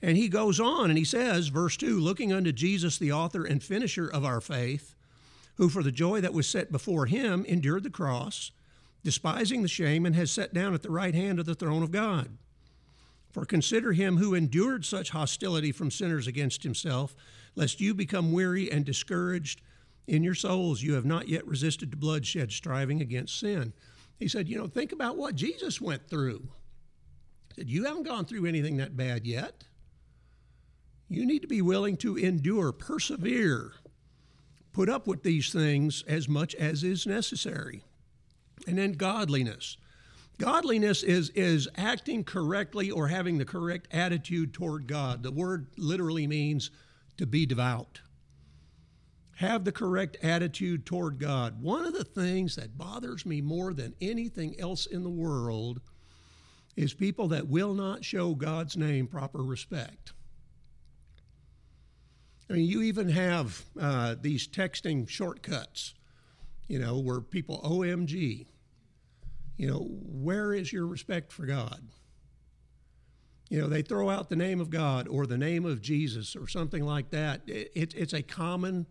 And 0.00 0.16
he 0.16 0.28
goes 0.28 0.58
on 0.58 0.90
and 0.90 0.98
he 0.98 1.04
says, 1.04 1.48
verse 1.48 1.76
2 1.76 2.00
looking 2.00 2.32
unto 2.32 2.50
Jesus, 2.50 2.98
the 2.98 3.12
author 3.12 3.44
and 3.44 3.62
finisher 3.62 4.08
of 4.08 4.24
our 4.24 4.40
faith, 4.40 4.96
who 5.56 5.68
for 5.68 5.82
the 5.82 5.92
joy 5.92 6.20
that 6.20 6.32
was 6.32 6.46
set 6.46 6.72
before 6.72 7.06
him 7.06 7.44
endured 7.44 7.82
the 7.82 7.90
cross, 7.90 8.50
despising 9.04 9.62
the 9.62 9.68
shame, 9.68 10.06
and 10.06 10.14
has 10.14 10.30
sat 10.30 10.54
down 10.54 10.74
at 10.74 10.82
the 10.82 10.90
right 10.90 11.14
hand 11.14 11.38
of 11.38 11.46
the 11.46 11.54
throne 11.54 11.82
of 11.82 11.90
God. 11.90 12.38
For 13.30 13.44
consider 13.44 13.92
him 13.92 14.18
who 14.18 14.34
endured 14.34 14.84
such 14.84 15.10
hostility 15.10 15.72
from 15.72 15.90
sinners 15.90 16.26
against 16.26 16.62
himself, 16.62 17.14
lest 17.54 17.80
you 17.80 17.94
become 17.94 18.32
weary 18.32 18.70
and 18.70 18.84
discouraged. 18.84 19.60
in 20.08 20.24
your 20.24 20.34
souls 20.34 20.82
you 20.82 20.94
have 20.94 21.04
not 21.04 21.28
yet 21.28 21.46
resisted 21.46 21.90
to 21.90 21.96
bloodshed, 21.96 22.50
striving 22.50 23.00
against 23.00 23.38
sin. 23.38 23.72
He 24.18 24.26
said, 24.28 24.48
You 24.48 24.58
know, 24.58 24.66
think 24.66 24.92
about 24.92 25.16
what 25.16 25.36
Jesus 25.36 25.80
went 25.80 26.08
through. 26.08 26.48
He 27.48 27.60
said, 27.60 27.70
You 27.70 27.84
haven't 27.84 28.02
gone 28.02 28.24
through 28.24 28.46
anything 28.46 28.78
that 28.78 28.96
bad 28.96 29.26
yet. 29.26 29.64
You 31.08 31.24
need 31.24 31.42
to 31.42 31.48
be 31.48 31.62
willing 31.62 31.96
to 31.98 32.16
endure, 32.16 32.72
persevere, 32.72 33.72
put 34.72 34.88
up 34.88 35.06
with 35.06 35.22
these 35.22 35.52
things 35.52 36.02
as 36.06 36.28
much 36.28 36.54
as 36.54 36.82
is 36.82 37.06
necessary. 37.06 37.82
And 38.66 38.78
then 38.78 38.92
godliness. 38.92 39.76
Godliness 40.38 41.02
is, 41.02 41.30
is 41.30 41.68
acting 41.76 42.24
correctly 42.24 42.90
or 42.90 43.08
having 43.08 43.38
the 43.38 43.44
correct 43.44 43.88
attitude 43.92 44.54
toward 44.54 44.86
God. 44.86 45.22
The 45.22 45.30
word 45.30 45.66
literally 45.76 46.26
means 46.26 46.70
to 47.18 47.26
be 47.26 47.46
devout. 47.46 48.00
Have 49.36 49.64
the 49.64 49.72
correct 49.72 50.16
attitude 50.22 50.86
toward 50.86 51.18
God. 51.18 51.62
One 51.62 51.84
of 51.84 51.92
the 51.92 52.04
things 52.04 52.56
that 52.56 52.78
bothers 52.78 53.26
me 53.26 53.40
more 53.40 53.72
than 53.72 53.94
anything 54.00 54.58
else 54.58 54.86
in 54.86 55.02
the 55.02 55.10
world 55.10 55.80
is 56.76 56.94
people 56.94 57.28
that 57.28 57.48
will 57.48 57.74
not 57.74 58.04
show 58.04 58.34
God's 58.34 58.76
name 58.76 59.06
proper 59.06 59.42
respect. 59.42 60.12
I 62.52 62.56
mean, 62.56 62.66
you 62.66 62.82
even 62.82 63.08
have 63.08 63.64
uh, 63.80 64.14
these 64.20 64.46
texting 64.46 65.08
shortcuts, 65.08 65.94
you 66.68 66.78
know, 66.78 66.98
where 66.98 67.22
people 67.22 67.62
OMG. 67.64 68.44
You 69.56 69.68
know, 69.68 69.88
where 70.02 70.52
is 70.52 70.70
your 70.70 70.86
respect 70.86 71.32
for 71.32 71.46
God? 71.46 71.80
You 73.48 73.62
know, 73.62 73.68
they 73.68 73.80
throw 73.80 74.10
out 74.10 74.28
the 74.28 74.36
name 74.36 74.60
of 74.60 74.68
God 74.68 75.08
or 75.08 75.26
the 75.26 75.38
name 75.38 75.64
of 75.64 75.80
Jesus 75.80 76.36
or 76.36 76.46
something 76.46 76.84
like 76.84 77.08
that. 77.10 77.40
It, 77.46 77.72
it, 77.74 77.94
it's 77.94 78.12
a 78.12 78.22
common 78.22 78.86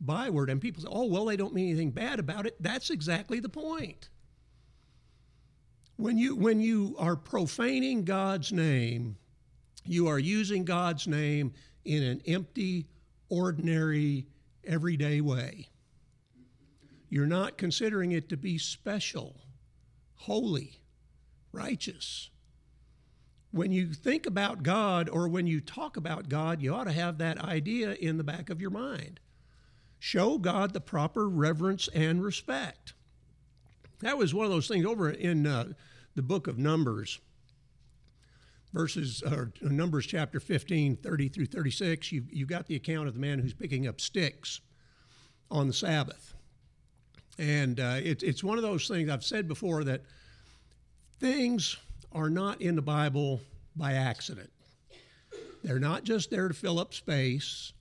byword, 0.00 0.50
and 0.50 0.60
people 0.60 0.82
say, 0.82 0.88
oh, 0.90 1.06
well, 1.06 1.26
they 1.26 1.36
don't 1.36 1.54
mean 1.54 1.68
anything 1.68 1.92
bad 1.92 2.18
about 2.18 2.44
it. 2.44 2.56
That's 2.58 2.90
exactly 2.90 3.38
the 3.38 3.48
point. 3.48 4.08
When 5.94 6.18
you, 6.18 6.34
when 6.34 6.58
you 6.58 6.96
are 6.98 7.14
profaning 7.14 8.04
God's 8.04 8.52
name, 8.52 9.16
you 9.84 10.08
are 10.08 10.18
using 10.18 10.64
God's 10.64 11.06
name 11.06 11.52
in 11.84 12.02
an 12.02 12.20
empty, 12.26 12.88
ordinary, 13.28 14.26
everyday 14.64 15.20
way. 15.20 15.68
You're 17.08 17.26
not 17.26 17.58
considering 17.58 18.12
it 18.12 18.28
to 18.28 18.36
be 18.36 18.58
special, 18.58 19.36
holy, 20.14 20.80
righteous. 21.52 22.30
When 23.52 23.72
you 23.72 23.92
think 23.92 24.26
about 24.26 24.62
God 24.62 25.08
or 25.08 25.28
when 25.28 25.46
you 25.46 25.60
talk 25.60 25.96
about 25.96 26.28
God, 26.28 26.60
you 26.60 26.74
ought 26.74 26.84
to 26.84 26.92
have 26.92 27.18
that 27.18 27.38
idea 27.38 27.92
in 27.94 28.18
the 28.18 28.24
back 28.24 28.50
of 28.50 28.60
your 28.60 28.70
mind. 28.70 29.20
Show 29.98 30.38
God 30.38 30.72
the 30.72 30.80
proper 30.80 31.28
reverence 31.28 31.88
and 31.94 32.22
respect. 32.22 32.92
That 34.00 34.18
was 34.18 34.34
one 34.34 34.44
of 34.44 34.52
those 34.52 34.68
things 34.68 34.84
over 34.84 35.08
in 35.08 35.46
uh, 35.46 35.72
the 36.14 36.22
book 36.22 36.46
of 36.46 36.58
Numbers 36.58 37.20
verses 38.72 39.22
or 39.22 39.52
numbers 39.62 40.06
chapter 40.06 40.40
15 40.40 40.96
30 40.96 41.28
through 41.28 41.46
36 41.46 42.12
you, 42.12 42.24
you 42.30 42.46
got 42.46 42.66
the 42.66 42.76
account 42.76 43.08
of 43.08 43.14
the 43.14 43.20
man 43.20 43.38
who's 43.38 43.54
picking 43.54 43.86
up 43.86 44.00
sticks 44.00 44.60
on 45.50 45.66
the 45.66 45.72
sabbath. 45.72 46.34
And 47.38 47.78
uh, 47.78 48.00
it, 48.02 48.22
it's 48.22 48.42
one 48.42 48.58
of 48.58 48.62
those 48.62 48.88
things 48.88 49.10
i've 49.10 49.24
said 49.24 49.48
before 49.48 49.84
that 49.84 50.02
things 51.20 51.76
are 52.12 52.30
not 52.30 52.60
in 52.60 52.76
the 52.76 52.82
bible 52.82 53.40
by 53.76 53.92
accident. 53.92 54.50
They're 55.62 55.78
not 55.78 56.04
just 56.04 56.30
there 56.30 56.48
to 56.48 56.54
fill 56.54 56.78
up 56.78 56.94
space. 56.94 57.72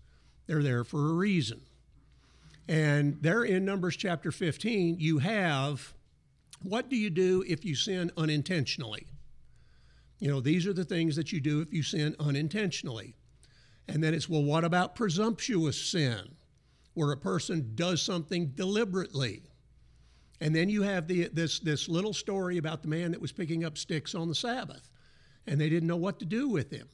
They're 0.47 0.63
there 0.63 0.83
for 0.83 1.09
a 1.09 1.13
reason. 1.13 1.61
And 2.67 3.21
there 3.21 3.43
in 3.43 3.63
numbers 3.63 3.95
chapter 3.95 4.31
15 4.31 4.97
you 4.99 5.19
have 5.19 5.93
what 6.63 6.89
do 6.89 6.95
you 6.95 7.09
do 7.09 7.43
if 7.47 7.63
you 7.63 7.75
sin 7.75 8.11
unintentionally 8.17 9.05
you 10.19 10.29
know, 10.29 10.39
these 10.39 10.65
are 10.65 10.73
the 10.73 10.85
things 10.85 11.15
that 11.15 11.31
you 11.31 11.41
do 11.41 11.61
if 11.61 11.73
you 11.73 11.83
sin 11.83 12.15
unintentionally. 12.19 13.15
And 13.87 14.03
then 14.03 14.13
it's, 14.13 14.29
well, 14.29 14.43
what 14.43 14.63
about 14.63 14.95
presumptuous 14.95 15.79
sin, 15.79 16.35
where 16.93 17.11
a 17.11 17.17
person 17.17 17.71
does 17.75 18.01
something 18.01 18.47
deliberately? 18.55 19.43
And 20.41 20.55
then 20.55 20.69
you 20.69 20.81
have 20.81 21.07
the, 21.07 21.29
this, 21.31 21.59
this 21.59 21.87
little 21.87 22.13
story 22.13 22.57
about 22.57 22.81
the 22.81 22.87
man 22.87 23.11
that 23.11 23.21
was 23.21 23.31
picking 23.31 23.63
up 23.63 23.77
sticks 23.77 24.15
on 24.15 24.27
the 24.27 24.35
Sabbath, 24.35 24.89
and 25.47 25.59
they 25.59 25.69
didn't 25.69 25.87
know 25.87 25.95
what 25.97 26.19
to 26.19 26.25
do 26.25 26.49
with 26.49 26.71
him. 26.71 26.87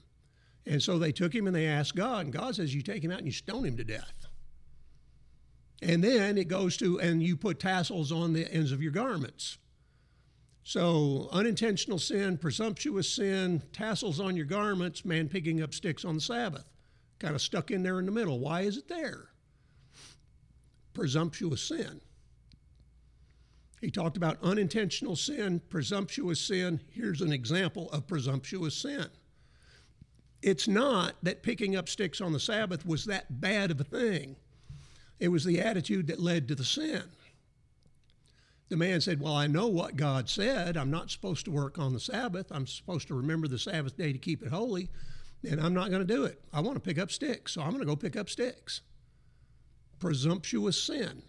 And 0.65 0.81
so 0.81 0.99
they 0.99 1.11
took 1.11 1.33
him 1.33 1.47
and 1.47 1.55
they 1.55 1.67
asked 1.67 1.95
God, 1.95 2.25
and 2.25 2.33
God 2.33 2.55
says, 2.55 2.75
You 2.75 2.81
take 2.81 3.03
him 3.03 3.11
out 3.11 3.17
and 3.17 3.27
you 3.27 3.31
stone 3.31 3.65
him 3.65 3.77
to 3.77 3.83
death. 3.83 4.27
And 5.81 6.03
then 6.03 6.37
it 6.37 6.47
goes 6.47 6.77
to, 6.77 6.99
and 6.99 7.23
you 7.23 7.35
put 7.35 7.59
tassels 7.59 8.11
on 8.11 8.33
the 8.33 8.51
ends 8.53 8.71
of 8.71 8.83
your 8.83 8.91
garments. 8.91 9.57
So, 10.63 11.27
unintentional 11.31 11.97
sin, 11.97 12.37
presumptuous 12.37 13.09
sin, 13.09 13.63
tassels 13.73 14.19
on 14.19 14.35
your 14.35 14.45
garments, 14.45 15.03
man 15.03 15.27
picking 15.27 15.61
up 15.61 15.73
sticks 15.73 16.05
on 16.05 16.15
the 16.15 16.21
Sabbath. 16.21 16.65
Kind 17.19 17.35
of 17.35 17.41
stuck 17.41 17.71
in 17.71 17.83
there 17.83 17.99
in 17.99 18.05
the 18.05 18.11
middle. 18.11 18.39
Why 18.39 18.61
is 18.61 18.77
it 18.77 18.87
there? 18.87 19.29
Presumptuous 20.93 21.61
sin. 21.61 22.01
He 23.81 23.89
talked 23.89 24.17
about 24.17 24.37
unintentional 24.43 25.15
sin, 25.15 25.59
presumptuous 25.69 26.39
sin. 26.39 26.79
Here's 26.91 27.21
an 27.21 27.33
example 27.33 27.89
of 27.89 28.05
presumptuous 28.05 28.75
sin. 28.75 29.07
It's 30.43 30.67
not 30.67 31.15
that 31.23 31.41
picking 31.41 31.75
up 31.75 31.89
sticks 31.89 32.21
on 32.21 32.33
the 32.33 32.39
Sabbath 32.39 32.85
was 32.85 33.05
that 33.05 33.41
bad 33.41 33.71
of 33.71 33.79
a 33.79 33.83
thing, 33.83 34.35
it 35.19 35.29
was 35.29 35.43
the 35.43 35.59
attitude 35.59 36.07
that 36.07 36.19
led 36.19 36.47
to 36.47 36.55
the 36.55 36.63
sin. 36.63 37.03
The 38.71 38.77
man 38.77 39.01
said, 39.01 39.19
Well, 39.19 39.35
I 39.35 39.47
know 39.47 39.67
what 39.67 39.97
God 39.97 40.29
said. 40.29 40.77
I'm 40.77 40.89
not 40.89 41.11
supposed 41.11 41.43
to 41.43 41.51
work 41.51 41.77
on 41.77 41.91
the 41.91 41.99
Sabbath. 41.99 42.53
I'm 42.53 42.65
supposed 42.65 43.09
to 43.09 43.13
remember 43.13 43.49
the 43.49 43.59
Sabbath 43.59 43.97
day 43.97 44.13
to 44.13 44.17
keep 44.17 44.41
it 44.41 44.47
holy, 44.47 44.89
and 45.43 45.59
I'm 45.59 45.73
not 45.73 45.89
going 45.89 46.07
to 46.07 46.13
do 46.13 46.23
it. 46.23 46.41
I 46.53 46.61
want 46.61 46.75
to 46.75 46.79
pick 46.79 46.97
up 46.97 47.11
sticks, 47.11 47.51
so 47.51 47.61
I'm 47.61 47.71
going 47.71 47.81
to 47.81 47.85
go 47.85 47.97
pick 47.97 48.15
up 48.15 48.29
sticks. 48.29 48.79
Presumptuous 49.99 50.81
sin. 50.81 51.21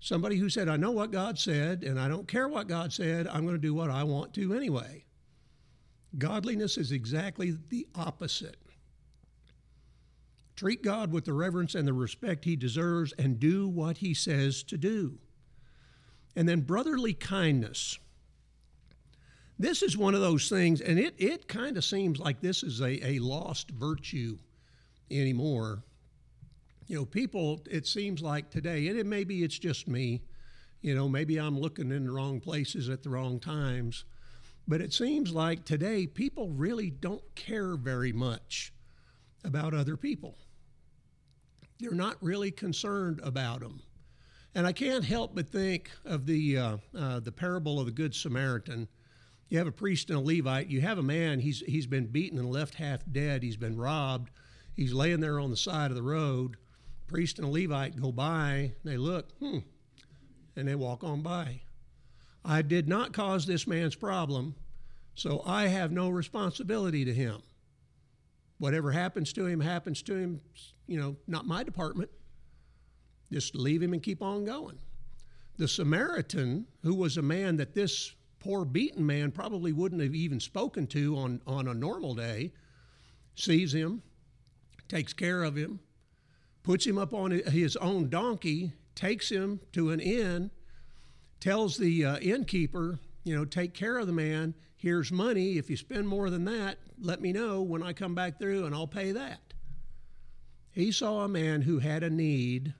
Somebody 0.00 0.38
who 0.38 0.48
said, 0.48 0.68
I 0.68 0.76
know 0.76 0.90
what 0.90 1.12
God 1.12 1.38
said, 1.38 1.84
and 1.84 2.00
I 2.00 2.08
don't 2.08 2.26
care 2.26 2.48
what 2.48 2.66
God 2.66 2.92
said, 2.92 3.28
I'm 3.28 3.42
going 3.42 3.54
to 3.54 3.62
do 3.62 3.72
what 3.72 3.88
I 3.90 4.02
want 4.02 4.34
to 4.34 4.52
anyway. 4.52 5.04
Godliness 6.18 6.78
is 6.78 6.90
exactly 6.90 7.56
the 7.68 7.86
opposite. 7.94 8.56
Treat 10.56 10.82
God 10.82 11.12
with 11.12 11.26
the 11.26 11.32
reverence 11.32 11.76
and 11.76 11.86
the 11.86 11.92
respect 11.92 12.44
he 12.44 12.56
deserves 12.56 13.12
and 13.12 13.38
do 13.38 13.68
what 13.68 13.98
he 13.98 14.14
says 14.14 14.64
to 14.64 14.76
do. 14.76 15.20
And 16.36 16.48
then 16.48 16.60
brotherly 16.60 17.14
kindness. 17.14 17.98
This 19.58 19.82
is 19.82 19.96
one 19.96 20.14
of 20.14 20.20
those 20.20 20.50
things, 20.50 20.82
and 20.82 20.98
it, 20.98 21.14
it 21.16 21.48
kind 21.48 21.78
of 21.78 21.84
seems 21.84 22.18
like 22.18 22.40
this 22.40 22.62
is 22.62 22.80
a, 22.80 23.04
a 23.06 23.18
lost 23.20 23.70
virtue 23.70 24.36
anymore. 25.10 25.82
You 26.88 26.96
know, 26.96 27.04
people, 27.06 27.62
it 27.70 27.86
seems 27.86 28.20
like 28.20 28.50
today, 28.50 28.88
and 28.88 28.98
it, 28.98 29.06
maybe 29.06 29.42
it's 29.42 29.58
just 29.58 29.88
me, 29.88 30.20
you 30.82 30.94
know, 30.94 31.08
maybe 31.08 31.38
I'm 31.38 31.58
looking 31.58 31.90
in 31.90 32.04
the 32.04 32.12
wrong 32.12 32.38
places 32.38 32.90
at 32.90 33.02
the 33.02 33.08
wrong 33.08 33.40
times, 33.40 34.04
but 34.68 34.82
it 34.82 34.92
seems 34.92 35.32
like 35.32 35.64
today 35.64 36.06
people 36.06 36.50
really 36.50 36.90
don't 36.90 37.24
care 37.34 37.76
very 37.76 38.12
much 38.12 38.74
about 39.42 39.72
other 39.72 39.96
people. 39.96 40.36
They're 41.78 41.92
not 41.92 42.22
really 42.22 42.50
concerned 42.50 43.20
about 43.22 43.60
them. 43.60 43.80
And 44.56 44.66
I 44.66 44.72
can't 44.72 45.04
help 45.04 45.34
but 45.34 45.50
think 45.50 45.90
of 46.06 46.24
the, 46.24 46.56
uh, 46.56 46.76
uh, 46.96 47.20
the 47.20 47.30
parable 47.30 47.78
of 47.78 47.84
the 47.84 47.92
Good 47.92 48.14
Samaritan. 48.14 48.88
You 49.50 49.58
have 49.58 49.66
a 49.66 49.72
priest 49.72 50.08
and 50.08 50.18
a 50.18 50.22
Levite. 50.22 50.68
You 50.68 50.80
have 50.80 50.96
a 50.96 51.02
man, 51.02 51.40
he's, 51.40 51.60
he's 51.60 51.86
been 51.86 52.06
beaten 52.06 52.38
and 52.38 52.50
left 52.50 52.76
half 52.76 53.02
dead. 53.12 53.42
He's 53.42 53.58
been 53.58 53.76
robbed. 53.76 54.30
He's 54.74 54.94
laying 54.94 55.20
there 55.20 55.38
on 55.38 55.50
the 55.50 55.58
side 55.58 55.90
of 55.90 55.94
the 55.94 56.02
road. 56.02 56.56
Priest 57.06 57.38
and 57.38 57.46
a 57.46 57.50
Levite 57.50 58.00
go 58.00 58.10
by. 58.10 58.72
They 58.82 58.96
look, 58.96 59.30
hmm, 59.40 59.58
and 60.56 60.66
they 60.66 60.74
walk 60.74 61.04
on 61.04 61.20
by. 61.20 61.60
I 62.42 62.62
did 62.62 62.88
not 62.88 63.12
cause 63.12 63.44
this 63.44 63.66
man's 63.66 63.94
problem, 63.94 64.54
so 65.14 65.42
I 65.44 65.66
have 65.66 65.92
no 65.92 66.08
responsibility 66.08 67.04
to 67.04 67.12
him. 67.12 67.42
Whatever 68.56 68.92
happens 68.92 69.34
to 69.34 69.44
him, 69.44 69.60
happens 69.60 70.00
to 70.04 70.14
him, 70.14 70.40
you 70.86 70.98
know, 70.98 71.16
not 71.26 71.46
my 71.46 71.62
department. 71.62 72.08
Just 73.32 73.54
leave 73.54 73.82
him 73.82 73.92
and 73.92 74.02
keep 74.02 74.22
on 74.22 74.44
going. 74.44 74.78
The 75.56 75.68
Samaritan, 75.68 76.66
who 76.82 76.94
was 76.94 77.16
a 77.16 77.22
man 77.22 77.56
that 77.56 77.74
this 77.74 78.14
poor 78.40 78.64
beaten 78.64 79.04
man 79.04 79.32
probably 79.32 79.72
wouldn't 79.72 80.02
have 80.02 80.14
even 80.14 80.38
spoken 80.38 80.86
to 80.88 81.16
on, 81.16 81.40
on 81.46 81.66
a 81.66 81.74
normal 81.74 82.14
day, 82.14 82.52
sees 83.34 83.74
him, 83.74 84.02
takes 84.88 85.12
care 85.12 85.42
of 85.42 85.56
him, 85.56 85.80
puts 86.62 86.86
him 86.86 86.98
up 86.98 87.14
on 87.14 87.30
his 87.30 87.76
own 87.76 88.08
donkey, 88.08 88.72
takes 88.94 89.28
him 89.30 89.60
to 89.72 89.90
an 89.90 90.00
inn, 90.00 90.50
tells 91.40 91.76
the 91.76 92.04
uh, 92.04 92.18
innkeeper, 92.18 92.98
you 93.24 93.34
know, 93.34 93.44
take 93.44 93.74
care 93.74 93.98
of 93.98 94.06
the 94.06 94.12
man. 94.12 94.54
Here's 94.76 95.10
money. 95.10 95.58
If 95.58 95.70
you 95.70 95.76
spend 95.76 96.06
more 96.06 96.30
than 96.30 96.44
that, 96.44 96.78
let 97.00 97.20
me 97.20 97.32
know 97.32 97.62
when 97.62 97.82
I 97.82 97.92
come 97.92 98.14
back 98.14 98.38
through 98.38 98.66
and 98.66 98.74
I'll 98.74 98.86
pay 98.86 99.12
that. 99.12 99.54
He 100.70 100.92
saw 100.92 101.24
a 101.24 101.28
man 101.28 101.62
who 101.62 101.78
had 101.78 102.02
a 102.02 102.10
need 102.10 102.74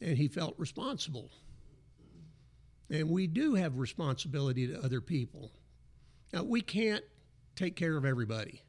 and 0.00 0.16
he 0.16 0.28
felt 0.28 0.54
responsible. 0.58 1.30
And 2.90 3.10
we 3.10 3.26
do 3.26 3.54
have 3.54 3.78
responsibility 3.78 4.66
to 4.66 4.82
other 4.82 5.00
people. 5.00 5.50
Now, 6.32 6.42
we 6.42 6.60
can't 6.60 7.04
take 7.56 7.76
care 7.76 7.96
of 7.96 8.04
everybody. 8.04 8.62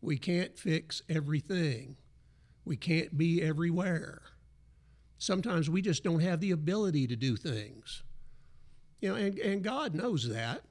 We 0.00 0.18
can't 0.18 0.56
fix 0.58 1.02
everything. 1.08 1.96
We 2.64 2.76
can't 2.76 3.16
be 3.16 3.42
everywhere. 3.42 4.22
Sometimes 5.18 5.70
we 5.70 5.82
just 5.82 6.04
don't 6.04 6.20
have 6.20 6.40
the 6.40 6.50
ability 6.50 7.06
to 7.06 7.16
do 7.16 7.36
things. 7.36 8.02
You 9.00 9.10
know, 9.10 9.14
and, 9.16 9.38
and 9.38 9.62
God 9.62 9.94
knows 9.94 10.28
that. 10.28 10.62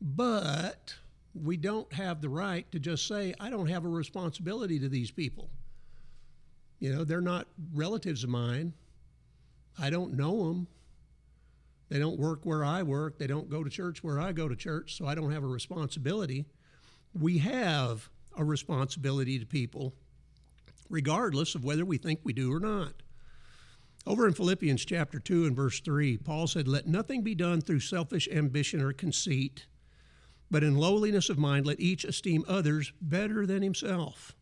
But 0.00 0.96
we 1.34 1.56
don't 1.56 1.92
have 1.92 2.20
the 2.20 2.28
right 2.28 2.70
to 2.72 2.78
just 2.78 3.06
say, 3.06 3.34
I 3.40 3.50
don't 3.50 3.68
have 3.68 3.84
a 3.84 3.88
responsibility 3.88 4.78
to 4.80 4.88
these 4.88 5.10
people. 5.10 5.50
You 6.78 6.94
know, 6.94 7.04
they're 7.04 7.20
not 7.20 7.46
relatives 7.72 8.24
of 8.24 8.30
mine. 8.30 8.72
I 9.78 9.90
don't 9.90 10.14
know 10.14 10.48
them. 10.48 10.66
They 11.88 11.98
don't 11.98 12.18
work 12.18 12.40
where 12.44 12.64
I 12.64 12.82
work. 12.82 13.18
They 13.18 13.26
don't 13.26 13.48
go 13.48 13.62
to 13.62 13.70
church 13.70 14.02
where 14.02 14.20
I 14.20 14.32
go 14.32 14.48
to 14.48 14.56
church, 14.56 14.96
so 14.96 15.06
I 15.06 15.14
don't 15.14 15.32
have 15.32 15.44
a 15.44 15.48
responsibility. 15.48 16.46
We 17.12 17.38
have 17.38 18.08
a 18.36 18.44
responsibility 18.44 19.38
to 19.38 19.46
people, 19.46 19.94
regardless 20.88 21.54
of 21.54 21.64
whether 21.64 21.84
we 21.84 21.98
think 21.98 22.20
we 22.24 22.32
do 22.32 22.52
or 22.52 22.60
not. 22.60 23.02
Over 24.06 24.26
in 24.26 24.34
Philippians 24.34 24.84
chapter 24.84 25.18
2 25.18 25.46
and 25.46 25.56
verse 25.56 25.80
3, 25.80 26.18
Paul 26.18 26.46
said, 26.46 26.68
Let 26.68 26.86
nothing 26.86 27.22
be 27.22 27.34
done 27.34 27.60
through 27.60 27.80
selfish 27.80 28.28
ambition 28.30 28.82
or 28.82 28.92
conceit, 28.92 29.66
but 30.50 30.62
in 30.62 30.76
lowliness 30.76 31.30
of 31.30 31.38
mind, 31.38 31.64
let 31.64 31.80
each 31.80 32.04
esteem 32.04 32.44
others 32.46 32.92
better 33.00 33.46
than 33.46 33.62
himself. 33.62 34.34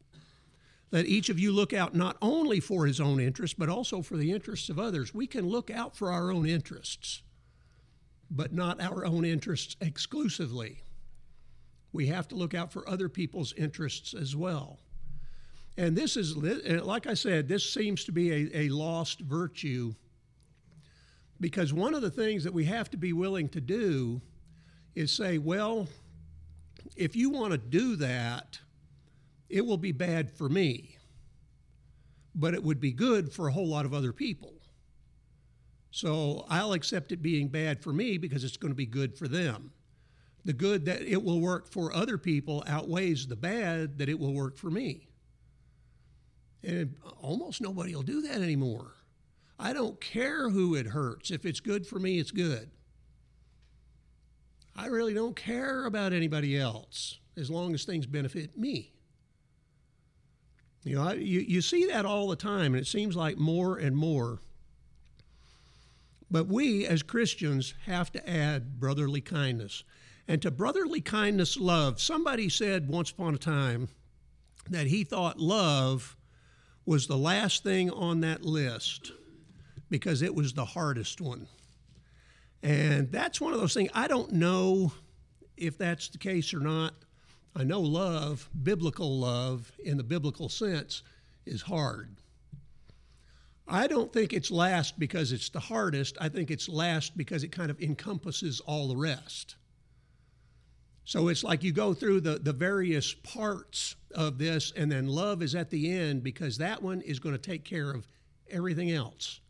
Let 0.93 1.07
each 1.07 1.31
of 1.31 1.39
you 1.41 1.53
look 1.53 1.73
out 1.73 1.95
not 1.95 2.19
only 2.21 2.61
for 2.61 2.87
his 2.87 3.01
own 3.01 3.19
interests, 3.19 3.57
but 3.59 3.71
also 3.71 4.03
for 4.03 4.19
the 4.19 4.31
interests 4.31 4.69
of 4.69 4.79
others. 4.79 5.15
We 5.15 5.27
can 5.27 5.49
look 5.49 5.71
out 5.71 5.97
for 5.97 6.13
our 6.13 6.31
own 6.31 6.47
interests, 6.47 7.23
but 8.31 8.53
not 8.53 8.81
our 8.81 9.07
own 9.07 9.25
interests 9.25 9.75
exclusively. 9.81 10.83
We 11.95 12.07
have 12.09 12.29
to 12.29 12.35
look 12.35 12.53
out 12.53 12.73
for 12.73 12.89
other 12.89 13.09
people's 13.09 13.55
interests 13.55 14.13
as 14.13 14.37
well. 14.37 14.79
And 15.79 15.97
this 15.97 16.19
is, 16.19 16.37
like 16.37 17.07
I 17.07 17.15
said, 17.15 17.49
this 17.49 17.65
seems 17.65 18.05
to 18.05 18.13
be 18.13 18.31
a, 18.31 18.67
a 18.67 18.69
lost 18.69 19.21
virtue 19.21 19.95
because 21.41 21.73
one 21.73 21.95
of 21.95 22.03
the 22.03 22.11
things 22.11 22.45
that 22.45 22.53
we 22.53 22.67
have 22.67 22.91
to 22.91 22.99
be 22.99 23.15
willing 23.15 23.49
to 23.49 23.61
do 23.61 24.21
is 24.95 25.11
say, 25.11 25.39
well, 25.39 25.89
if 26.97 27.17
you 27.17 27.31
want 27.31 27.53
to 27.53 27.59
do 27.59 27.97
that, 27.97 28.61
it 29.53 29.67
will 29.67 29.77
be 29.77 29.93
bad 29.93 30.31
for 30.31 30.49
me, 30.49 30.97
but 32.35 32.55
it 32.55 32.65
would 32.65 32.81
be 32.81 32.91
good 32.91 33.31
for 33.31 33.47
a 33.47 33.53
whole 33.53 33.69
lot 33.69 33.85
of 33.85 33.93
other 33.93 34.13
people. 34.13 34.55
So 35.91 36.47
I'll 36.49 36.73
accept 36.73 37.13
it 37.13 37.21
being 37.21 37.49
bad 37.49 37.83
for 37.83 37.93
me 37.93 38.17
because 38.17 38.45
it's 38.45 38.57
going 38.57 38.73
to 38.73 38.77
be 38.77 38.87
good 38.87 39.15
for 39.15 39.29
them. 39.29 39.73
The 40.47 40.55
good 40.55 40.87
that 40.87 41.03
it 41.03 41.23
will 41.23 41.39
work 41.39 41.69
for 41.69 41.93
other 41.93 42.17
people 42.17 42.65
outweighs 42.67 43.27
the 43.27 43.37
bad 43.37 43.99
that 43.99 44.09
it 44.09 44.19
will 44.19 44.33
work 44.33 44.57
for 44.57 44.71
me. 44.71 45.07
And 46.65 46.97
almost 47.21 47.61
nobody 47.61 47.95
will 47.95 48.03
do 48.03 48.23
that 48.23 48.41
anymore. 48.41 48.95
I 49.59 49.75
don't 49.75 50.01
care 50.01 50.49
who 50.49 50.75
it 50.75 50.87
hurts. 50.87 51.31
If 51.31 51.45
it's 51.45 51.61
good 51.61 51.87
for 51.87 51.99
me, 51.99 52.19
it's 52.19 52.31
good. 52.31 52.71
I 54.75 54.87
really 54.87 55.13
don't 55.13 55.37
care 55.37 55.85
about 55.85 56.15
anybody 56.15 56.59
else 56.59 57.19
as 57.37 57.51
long 57.51 57.75
as 57.75 57.85
things 57.85 58.07
benefit 58.07 58.57
me. 58.57 58.93
You 60.85 60.97
know, 60.97 61.09
I, 61.09 61.13
you, 61.15 61.41
you 61.41 61.61
see 61.61 61.87
that 61.87 62.05
all 62.05 62.29
the 62.29 62.37
time, 62.37 62.75
and 62.75 62.77
it 62.77 62.87
seems 62.87 63.15
like 63.15 63.39
more 63.39 63.77
and 63.77 63.97
more. 63.97 64.41
But 66.31 66.49
we 66.49 66.87
as 66.87 67.03
Christians 67.03 67.75
have 67.87 68.11
to 68.13 68.29
add 68.29 68.81
brotherly 68.81 69.21
kindness. 69.21 69.85
And 70.27 70.41
to 70.43 70.51
brotherly 70.51 71.01
kindness, 71.01 71.59
love. 71.59 72.01
Somebody 72.01 72.49
said 72.49 72.89
once 72.89 73.11
upon 73.11 73.35
a 73.35 73.39
time 73.39 73.89
that 74.71 74.87
he 74.87 75.05
thought 75.05 75.39
love 75.39 76.17
was 76.87 77.07
the 77.07 77.19
last 77.19 77.63
thing 77.63 77.91
on 77.91 78.21
that 78.23 78.45
list 78.45 79.13
because 79.91 80.23
it 80.23 80.35
was 80.35 80.55
the 80.55 80.65
hardest 80.65 81.21
one. 81.21 81.47
And 82.63 83.11
that's 83.13 83.41
one 83.41 83.53
of 83.53 83.61
those 83.61 83.75
things. 83.75 83.91
I 83.93 84.07
don't 84.07 84.33
know 84.33 84.93
if 85.57 85.77
that's 85.77 86.09
the 86.09 86.19
case 86.19 86.55
or 86.55 86.61
not. 86.61 86.95
I 87.55 87.65
know 87.65 87.81
love, 87.81 88.49
biblical 88.63 89.19
love 89.19 89.73
in 89.85 89.97
the 89.97 90.03
biblical 90.03 90.49
sense, 90.49 91.03
is 91.45 91.63
hard. 91.63 92.17
I 93.69 93.87
don't 93.87 94.13
think 94.13 94.33
it's 94.33 94.51
last 94.51 94.99
because 94.99 95.33
it's 95.33 95.49
the 95.49 95.61
hardest. 95.61 96.17
I 96.21 96.29
think 96.29 96.51
it's 96.51 96.69
last 96.69 97.17
because 97.17 97.45
it 97.45 97.53
kind 97.53 97.71
of 97.71 97.81
encompasses 97.81 98.61
all 98.61 98.89
the 98.89 98.97
rest. 98.97 99.57
So 101.05 101.29
it's 101.29 101.45
like 101.45 101.63
you 101.63 101.73
go 101.73 101.95
through 101.95 102.21
the, 102.21 102.39
the 102.39 102.53
various 102.53 103.13
parts 103.13 103.97
of 104.15 104.39
this, 104.39 104.73
and 104.77 104.91
then 104.91 105.07
love 105.07 105.43
is 105.43 105.55
at 105.55 105.71
the 105.71 105.93
end 105.93 106.23
because 106.23 106.59
that 106.59 106.83
one 106.83 107.01
is 107.01 107.19
going 107.19 107.35
to 107.35 107.41
take 107.41 107.65
care 107.65 107.91
of 107.91 108.07
everything 108.51 108.91
else. 108.91 109.41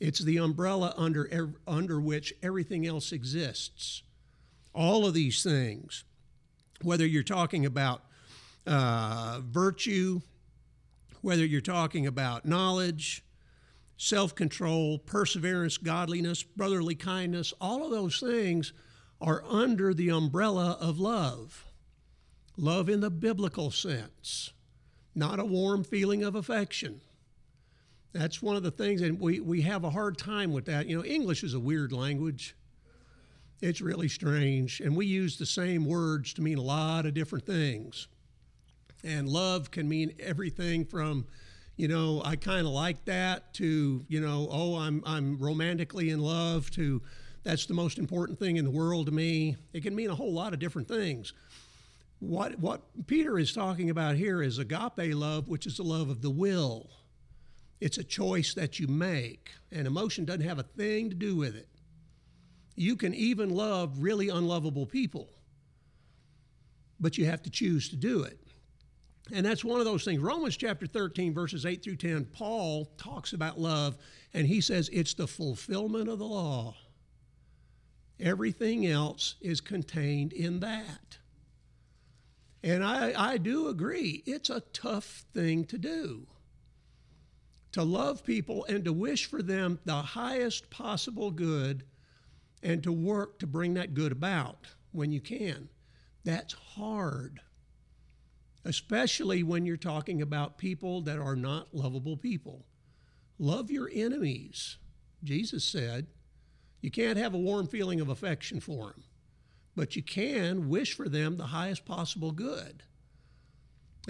It's 0.00 0.20
the 0.20 0.38
umbrella 0.38 0.94
under, 0.96 1.52
under 1.66 2.00
which 2.00 2.32
everything 2.42 2.86
else 2.86 3.12
exists. 3.12 4.02
All 4.74 5.06
of 5.06 5.14
these 5.14 5.42
things, 5.42 6.04
whether 6.82 7.06
you're 7.06 7.22
talking 7.22 7.66
about 7.66 8.02
uh, 8.66 9.40
virtue, 9.44 10.20
whether 11.20 11.44
you're 11.44 11.60
talking 11.60 12.06
about 12.06 12.46
knowledge, 12.46 13.24
self 13.96 14.34
control, 14.34 14.98
perseverance, 14.98 15.76
godliness, 15.76 16.42
brotherly 16.42 16.94
kindness, 16.94 17.52
all 17.60 17.84
of 17.84 17.90
those 17.90 18.18
things 18.18 18.72
are 19.20 19.44
under 19.48 19.92
the 19.92 20.10
umbrella 20.10 20.78
of 20.80 20.98
love. 20.98 21.66
Love 22.56 22.88
in 22.88 23.00
the 23.00 23.10
biblical 23.10 23.70
sense, 23.70 24.52
not 25.14 25.38
a 25.38 25.44
warm 25.44 25.84
feeling 25.84 26.22
of 26.22 26.34
affection. 26.34 27.00
That's 28.12 28.42
one 28.42 28.56
of 28.56 28.62
the 28.62 28.70
things, 28.70 29.02
and 29.02 29.20
we, 29.20 29.40
we 29.40 29.62
have 29.62 29.84
a 29.84 29.90
hard 29.90 30.18
time 30.18 30.52
with 30.52 30.64
that. 30.64 30.86
You 30.86 30.98
know, 30.98 31.04
English 31.04 31.44
is 31.44 31.54
a 31.54 31.60
weird 31.60 31.92
language. 31.92 32.56
It's 33.62 33.82
really 33.82 34.08
strange, 34.08 34.80
and 34.80 34.96
we 34.96 35.04
use 35.04 35.36
the 35.36 35.44
same 35.44 35.84
words 35.84 36.32
to 36.34 36.42
mean 36.42 36.56
a 36.56 36.62
lot 36.62 37.04
of 37.04 37.12
different 37.12 37.44
things. 37.44 38.08
And 39.04 39.28
love 39.28 39.70
can 39.70 39.86
mean 39.88 40.14
everything 40.18 40.86
from, 40.86 41.26
you 41.76 41.86
know, 41.86 42.22
I 42.24 42.36
kind 42.36 42.66
of 42.66 42.72
like 42.72 43.04
that 43.04 43.52
to, 43.54 44.04
you 44.08 44.20
know, 44.20 44.48
oh, 44.50 44.76
I'm, 44.76 45.02
I'm 45.04 45.38
romantically 45.38 46.08
in 46.08 46.20
love 46.20 46.70
to, 46.72 47.02
that's 47.42 47.66
the 47.66 47.74
most 47.74 47.98
important 47.98 48.38
thing 48.38 48.56
in 48.56 48.64
the 48.64 48.70
world 48.70 49.06
to 49.06 49.12
me. 49.12 49.56
It 49.74 49.82
can 49.82 49.94
mean 49.94 50.10
a 50.10 50.14
whole 50.14 50.32
lot 50.32 50.54
of 50.54 50.58
different 50.58 50.88
things. 50.88 51.34
What, 52.18 52.58
what 52.58 52.82
Peter 53.06 53.38
is 53.38 53.52
talking 53.52 53.90
about 53.90 54.16
here 54.16 54.42
is 54.42 54.58
agape 54.58 55.14
love, 55.14 55.48
which 55.48 55.66
is 55.66 55.78
the 55.78 55.82
love 55.82 56.10
of 56.10 56.20
the 56.20 56.30
will. 56.30 56.90
It's 57.80 57.96
a 57.96 58.04
choice 58.04 58.52
that 58.54 58.78
you 58.78 58.86
make, 58.86 59.50
and 59.72 59.86
emotion 59.86 60.26
doesn't 60.26 60.46
have 60.46 60.58
a 60.58 60.62
thing 60.62 61.08
to 61.08 61.16
do 61.16 61.36
with 61.36 61.56
it. 61.56 61.69
You 62.80 62.96
can 62.96 63.12
even 63.12 63.50
love 63.50 63.98
really 63.98 64.30
unlovable 64.30 64.86
people, 64.86 65.28
but 66.98 67.18
you 67.18 67.26
have 67.26 67.42
to 67.42 67.50
choose 67.50 67.90
to 67.90 67.96
do 67.96 68.22
it. 68.22 68.40
And 69.30 69.44
that's 69.44 69.62
one 69.62 69.80
of 69.80 69.84
those 69.84 70.02
things. 70.02 70.18
Romans 70.18 70.56
chapter 70.56 70.86
13, 70.86 71.34
verses 71.34 71.66
8 71.66 71.84
through 71.84 71.96
10, 71.96 72.24
Paul 72.32 72.86
talks 72.96 73.34
about 73.34 73.60
love, 73.60 73.98
and 74.32 74.46
he 74.46 74.62
says 74.62 74.88
it's 74.94 75.12
the 75.12 75.26
fulfillment 75.26 76.08
of 76.08 76.18
the 76.18 76.24
law. 76.24 76.74
Everything 78.18 78.86
else 78.86 79.34
is 79.42 79.60
contained 79.60 80.32
in 80.32 80.60
that. 80.60 81.18
And 82.62 82.82
I, 82.82 83.12
I 83.34 83.36
do 83.36 83.68
agree, 83.68 84.22
it's 84.24 84.48
a 84.48 84.62
tough 84.72 85.26
thing 85.34 85.66
to 85.66 85.76
do. 85.76 86.26
To 87.72 87.82
love 87.82 88.24
people 88.24 88.64
and 88.70 88.86
to 88.86 88.92
wish 88.94 89.26
for 89.26 89.42
them 89.42 89.78
the 89.84 89.96
highest 90.00 90.70
possible 90.70 91.30
good 91.30 91.84
and 92.62 92.82
to 92.82 92.92
work 92.92 93.38
to 93.38 93.46
bring 93.46 93.74
that 93.74 93.94
good 93.94 94.12
about 94.12 94.66
when 94.92 95.12
you 95.12 95.20
can. 95.20 95.68
That's 96.24 96.52
hard, 96.52 97.40
especially 98.64 99.42
when 99.42 99.64
you're 99.64 99.76
talking 99.76 100.20
about 100.20 100.58
people 100.58 101.00
that 101.02 101.18
are 101.18 101.36
not 101.36 101.74
lovable 101.74 102.16
people. 102.16 102.66
Love 103.38 103.70
your 103.70 103.90
enemies, 103.92 104.76
Jesus 105.24 105.64
said. 105.64 106.06
You 106.82 106.90
can't 106.90 107.18
have 107.18 107.34
a 107.34 107.38
warm 107.38 107.66
feeling 107.66 108.00
of 108.00 108.08
affection 108.08 108.60
for 108.60 108.88
them, 108.90 109.04
but 109.74 109.96
you 109.96 110.02
can 110.02 110.68
wish 110.68 110.94
for 110.94 111.08
them 111.08 111.36
the 111.36 111.46
highest 111.46 111.84
possible 111.84 112.32
good. 112.32 112.82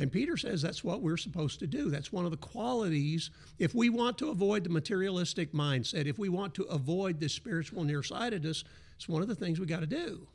And 0.01 0.11
Peter 0.11 0.39
says 0.39 0.63
that's 0.63 0.83
what 0.83 1.03
we're 1.03 1.19
supposed 1.19 1.59
to 1.59 1.67
do. 1.67 1.91
That's 1.91 2.11
one 2.11 2.25
of 2.25 2.31
the 2.31 2.39
qualities. 2.39 3.29
If 3.59 3.75
we 3.75 3.91
want 3.91 4.17
to 4.19 4.31
avoid 4.31 4.65
the 4.65 4.71
materialistic 4.71 5.53
mindset, 5.53 6.07
if 6.07 6.19
we 6.19 6.31
want 6.31 6.55
to 6.55 6.63
avoid 6.65 7.21
this 7.21 7.35
spiritual 7.35 7.85
nearsightedness, 7.85 8.65
it's 8.97 9.09
one 9.11 9.21
of 9.21 9.29
the 9.29 9.35
things 9.35 9.61
we 9.61 9.67
got 9.67 9.81
to 9.81 9.87
do. 9.87 10.27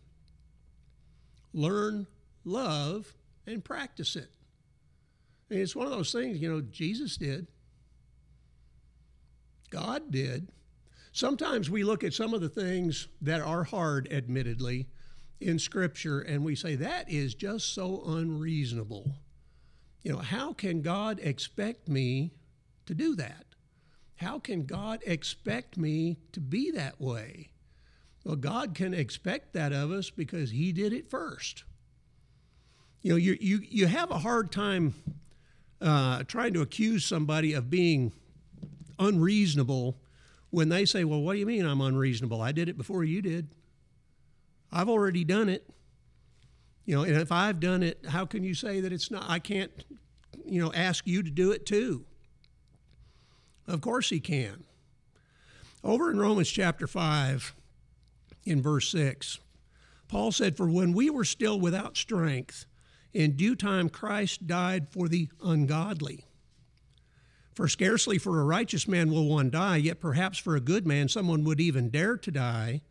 Learn, 1.52 2.06
love, 2.44 3.12
and 3.48 3.66
practice 3.66 4.16
it. 4.16 4.30
And 5.50 5.58
it's 5.58 5.76
one 5.76 5.88
of 5.88 5.94
those 5.94 6.12
things, 6.12 6.38
you 6.38 6.52
know, 6.52 6.62
Jesus 6.62 7.18
did. 7.18 7.48
God 9.72 10.12
did. 10.12 10.50
Sometimes 11.12 11.72
we 11.72 11.84
look 11.84 12.04
at 12.04 12.14
some 12.14 12.36
of 12.36 12.42
the 12.42 12.50
things 12.50 13.08
that 13.20 13.42
are 13.42 13.64
hard, 13.64 14.10
admittedly, 14.12 14.86
in 15.42 15.58
Scripture, 15.58 16.20
and 16.20 16.46
we 16.46 16.56
say, 16.56 16.76
that 16.76 17.10
is 17.10 17.34
just 17.34 17.74
so 17.74 18.04
unreasonable. 18.06 19.12
You 20.06 20.12
know, 20.12 20.20
how 20.20 20.54
can 20.54 20.84
God 20.84 21.20
expect 21.20 21.90
me 21.90 22.32
to 22.86 22.94
do 22.94 23.16
that? 23.16 23.44
How 24.18 24.38
can 24.38 24.68
God 24.68 25.00
expect 25.04 25.78
me 25.78 26.18
to 26.32 26.40
be 26.40 26.70
that 26.70 27.02
way? 27.02 27.50
Well, 28.24 28.36
God 28.36 28.76
can 28.76 28.94
expect 28.94 29.54
that 29.54 29.74
of 29.74 29.92
us 29.92 30.12
because 30.12 30.52
He 30.52 30.72
did 30.72 30.94
it 30.94 31.10
first. 31.10 31.64
You 33.02 33.14
know, 33.14 33.18
you, 33.18 33.36
you, 33.42 33.62
you 33.68 33.88
have 33.88 34.12
a 34.12 34.20
hard 34.20 34.52
time 34.52 34.94
uh, 35.82 36.22
trying 36.28 36.54
to 36.54 36.62
accuse 36.62 37.04
somebody 37.04 37.54
of 37.54 37.72
being 37.72 38.12
unreasonable 39.00 39.98
when 40.52 40.70
they 40.70 40.86
say, 40.86 41.04
Well, 41.04 41.22
what 41.22 41.34
do 41.34 41.40
you 41.40 41.48
mean 41.48 41.66
I'm 41.66 41.82
unreasonable? 41.82 42.44
I 42.44 42.52
did 42.52 42.70
it 42.70 42.78
before 42.78 43.04
you 43.04 43.24
did. 43.24 43.48
I've 44.72 44.90
already 44.90 45.24
done 45.24 45.50
it. 45.50 45.68
You 46.86 46.96
know, 46.96 47.04
and 47.04 47.16
if 47.16 47.32
I've 47.32 47.60
done 47.60 47.84
it, 47.84 48.06
how 48.08 48.26
can 48.26 48.44
you 48.44 48.54
say 48.54 48.80
that 48.82 48.94
it's 48.94 49.10
not? 49.10 49.26
I 49.28 49.40
can't, 49.40 49.72
you 50.46 50.62
know, 50.62 50.72
ask 50.74 51.08
you 51.08 51.24
to 51.24 51.32
do 51.32 51.52
it 51.52 51.66
too. 51.66 52.06
Of 53.68 53.82
course 53.82 54.10
he 54.10 54.20
can. 54.20 54.66
Over 55.84 56.12
in 56.12 56.20
Romans 56.20 56.50
chapter 56.50 56.88
5, 56.88 57.56
in 58.46 58.62
verse 58.62 58.90
6, 58.90 59.40
Paul 60.08 60.32
said, 60.32 60.56
For 60.56 60.70
when 60.70 60.94
we 60.94 61.10
were 61.10 61.26
still 61.26 61.60
without 61.60 61.98
strength, 61.98 62.66
in 63.14 63.36
due 63.36 63.56
time 63.56 63.90
Christ 63.90 64.46
died 64.46 64.90
for 64.90 65.08
the 65.08 65.30
ungodly. 65.42 66.26
For 67.54 67.68
scarcely 67.68 68.18
for 68.18 68.40
a 68.40 68.46
righteous 68.46 68.88
man 68.88 69.10
will 69.10 69.28
one 69.28 69.50
die, 69.50 69.78
yet 69.78 70.02
perhaps 70.02 70.38
for 70.38 70.56
a 70.56 70.62
good 70.62 70.86
man 70.86 71.08
someone 71.08 71.44
would 71.46 71.62
even 71.62 71.90
dare 71.90 72.18
to 72.18 72.32
die. 72.32 72.82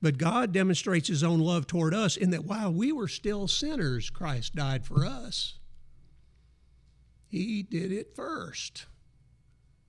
But 0.00 0.18
God 0.18 0.52
demonstrates 0.52 1.08
his 1.08 1.24
own 1.24 1.40
love 1.40 1.66
toward 1.66 1.92
us 1.92 2.16
in 2.16 2.30
that 2.30 2.44
while 2.44 2.72
we 2.72 2.92
were 2.92 3.08
still 3.08 3.48
sinners, 3.48 4.10
Christ 4.10 4.54
died 4.54 4.86
for 4.86 5.04
us. 5.04 5.58
He 7.26 7.62
did 7.62 7.92
it 7.92 8.14
first. 8.14 8.86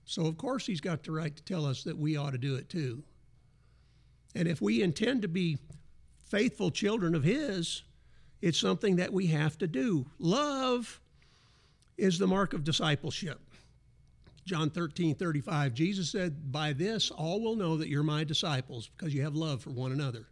So, 0.04 0.26
of 0.26 0.36
course, 0.36 0.66
he's 0.66 0.80
got 0.80 1.04
the 1.04 1.12
right 1.12 1.34
to 1.34 1.42
tell 1.44 1.64
us 1.64 1.84
that 1.84 1.96
we 1.96 2.16
ought 2.16 2.32
to 2.32 2.38
do 2.38 2.56
it 2.56 2.68
too. 2.68 3.04
And 4.34 4.48
if 4.48 4.60
we 4.60 4.82
intend 4.82 5.22
to 5.22 5.28
be 5.28 5.58
faithful 6.26 6.70
children 6.70 7.14
of 7.14 7.24
his, 7.24 7.82
it's 8.42 8.58
something 8.58 8.96
that 8.96 9.12
we 9.12 9.28
have 9.28 9.58
to 9.58 9.66
do. 9.66 10.06
Love 10.18 11.00
is 11.96 12.18
the 12.18 12.26
mark 12.26 12.52
of 12.52 12.64
discipleship. 12.64 13.40
John 14.44 14.70
13, 14.70 15.14
35, 15.14 15.74
Jesus 15.74 16.10
said, 16.10 16.50
By 16.50 16.72
this 16.72 17.10
all 17.10 17.40
will 17.40 17.56
know 17.56 17.76
that 17.76 17.88
you're 17.88 18.02
my 18.02 18.24
disciples 18.24 18.90
because 18.96 19.14
you 19.14 19.22
have 19.22 19.34
love 19.34 19.62
for 19.62 19.70
one 19.70 19.92
another. 19.92 20.26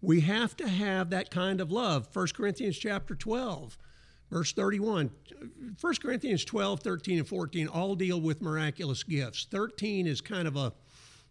We 0.00 0.20
have 0.22 0.56
to 0.56 0.68
have 0.68 1.10
that 1.10 1.30
kind 1.30 1.60
of 1.60 1.70
love. 1.70 2.08
1 2.12 2.28
Corinthians 2.34 2.76
chapter 2.76 3.14
12, 3.14 3.78
verse 4.30 4.52
31. 4.52 5.10
1 5.80 5.94
Corinthians 6.02 6.44
12, 6.44 6.80
13, 6.80 7.18
and 7.18 7.28
14 7.28 7.68
all 7.68 7.94
deal 7.94 8.20
with 8.20 8.42
miraculous 8.42 9.04
gifts. 9.04 9.46
13 9.50 10.08
is 10.08 10.20
kind 10.20 10.48
of 10.48 10.56
a, 10.56 10.72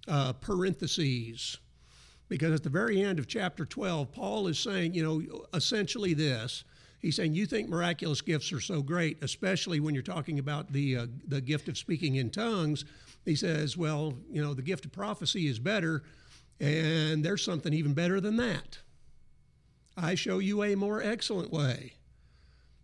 a 0.08 0.34
parenthesis 0.34 1.58
because 2.30 2.54
at 2.54 2.64
the 2.64 2.70
very 2.70 3.04
end 3.04 3.20
of 3.20 3.28
chapter 3.28 3.66
12, 3.66 4.14
Paul 4.14 4.48
is 4.48 4.58
saying, 4.58 4.94
you 4.94 5.04
know, 5.04 5.44
essentially 5.54 6.14
this. 6.14 6.64
He's 7.02 7.16
saying, 7.16 7.34
You 7.34 7.46
think 7.46 7.68
miraculous 7.68 8.22
gifts 8.22 8.52
are 8.54 8.60
so 8.60 8.82
great, 8.82 9.24
especially 9.24 9.80
when 9.80 9.94
you're 9.94 10.04
talking 10.04 10.40
about 10.40 10.72
the, 10.72 10.98
uh, 10.98 11.08
the 11.28 11.42
gift 11.42 11.68
of 11.68 11.78
speaking 11.78 12.16
in 12.16 12.30
tongues. 12.30 12.86
He 13.26 13.36
says, 13.36 13.76
Well, 13.76 14.14
you 14.30 14.42
know, 14.42 14.54
the 14.54 14.62
gift 14.62 14.86
of 14.86 14.92
prophecy 14.92 15.48
is 15.48 15.60
better, 15.60 16.04
and 16.60 17.26
there's 17.26 17.44
something 17.44 17.74
even 17.74 17.94
better 17.94 18.22
than 18.22 18.38
that. 18.38 18.78
I 19.98 20.16
show 20.16 20.40
you 20.40 20.64
a 20.64 20.76
more 20.76 21.02
excellent 21.02 21.52
way. 21.52 21.94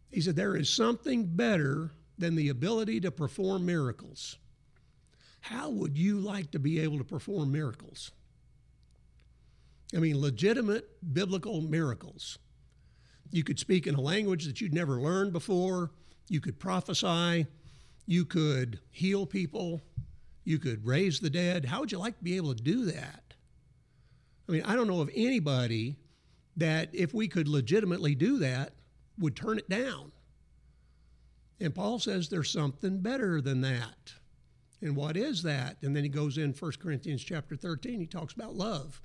He 0.09 0.21
said, 0.21 0.35
There 0.35 0.55
is 0.55 0.69
something 0.69 1.25
better 1.25 1.91
than 2.17 2.35
the 2.35 2.49
ability 2.49 3.01
to 3.01 3.11
perform 3.11 3.65
miracles. 3.65 4.37
How 5.41 5.69
would 5.69 5.97
you 5.97 6.19
like 6.19 6.51
to 6.51 6.59
be 6.59 6.79
able 6.79 6.97
to 6.97 7.03
perform 7.03 7.51
miracles? 7.51 8.11
I 9.95 9.99
mean, 9.99 10.19
legitimate 10.19 10.85
biblical 11.13 11.61
miracles. 11.61 12.39
You 13.31 13.43
could 13.43 13.59
speak 13.59 13.87
in 13.87 13.95
a 13.95 14.01
language 14.01 14.45
that 14.45 14.61
you'd 14.61 14.73
never 14.73 15.01
learned 15.01 15.33
before. 15.33 15.91
You 16.29 16.39
could 16.39 16.59
prophesy. 16.59 17.47
You 18.05 18.25
could 18.25 18.79
heal 18.89 19.25
people. 19.25 19.81
You 20.43 20.59
could 20.59 20.85
raise 20.85 21.19
the 21.19 21.29
dead. 21.29 21.65
How 21.65 21.81
would 21.81 21.91
you 21.91 21.99
like 21.99 22.17
to 22.17 22.23
be 22.23 22.37
able 22.37 22.55
to 22.55 22.63
do 22.63 22.85
that? 22.85 23.33
I 24.47 24.51
mean, 24.51 24.63
I 24.63 24.75
don't 24.75 24.87
know 24.87 25.01
of 25.01 25.09
anybody 25.13 25.97
that, 26.55 26.89
if 26.93 27.13
we 27.13 27.27
could 27.27 27.47
legitimately 27.47 28.15
do 28.15 28.39
that, 28.39 28.73
would 29.19 29.35
turn 29.35 29.57
it 29.57 29.69
down. 29.69 30.11
And 31.59 31.75
Paul 31.75 31.99
says 31.99 32.29
there's 32.29 32.49
something 32.49 32.99
better 32.99 33.41
than 33.41 33.61
that. 33.61 34.13
And 34.81 34.95
what 34.95 35.17
is 35.17 35.43
that? 35.43 35.77
And 35.81 35.95
then 35.95 36.03
he 36.03 36.09
goes 36.09 36.37
in 36.37 36.53
1 36.53 36.71
Corinthians 36.79 37.23
chapter 37.23 37.55
13, 37.55 37.99
he 37.99 38.05
talks 38.05 38.33
about 38.33 38.55
love 38.55 39.01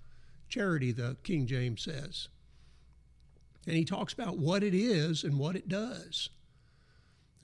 charity, 0.52 0.92
the 0.92 1.16
King 1.24 1.46
James 1.46 1.82
says. 1.82 2.28
And 3.66 3.76
he 3.76 3.84
talks 3.84 4.12
about 4.12 4.38
what 4.38 4.62
it 4.62 4.74
is 4.74 5.24
and 5.24 5.38
what 5.38 5.56
it 5.56 5.68
does. 5.68 6.30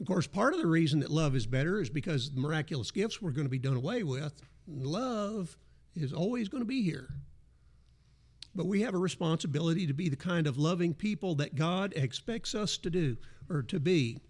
Of 0.00 0.06
course, 0.06 0.26
part 0.26 0.54
of 0.54 0.60
the 0.60 0.66
reason 0.66 1.00
that 1.00 1.10
love 1.10 1.34
is 1.34 1.46
better 1.46 1.80
is 1.80 1.90
because 1.90 2.30
the 2.30 2.40
miraculous 2.40 2.90
gifts 2.90 3.20
were 3.20 3.32
going 3.32 3.46
to 3.46 3.50
be 3.50 3.58
done 3.58 3.76
away 3.76 4.02
with. 4.02 4.32
Love 4.66 5.56
is 5.94 6.12
always 6.12 6.48
going 6.48 6.62
to 6.62 6.68
be 6.68 6.82
here. 6.82 7.08
But 8.54 8.66
we 8.66 8.82
have 8.82 8.94
a 8.94 8.98
responsibility 8.98 9.86
to 9.86 9.94
be 9.94 10.08
the 10.08 10.16
kind 10.16 10.46
of 10.46 10.58
loving 10.58 10.94
people 10.94 11.34
that 11.36 11.54
God 11.54 11.92
expects 11.96 12.54
us 12.54 12.76
to 12.78 12.90
do 12.90 13.16
or 13.48 13.62
to 13.62 13.80
be. 13.80 14.20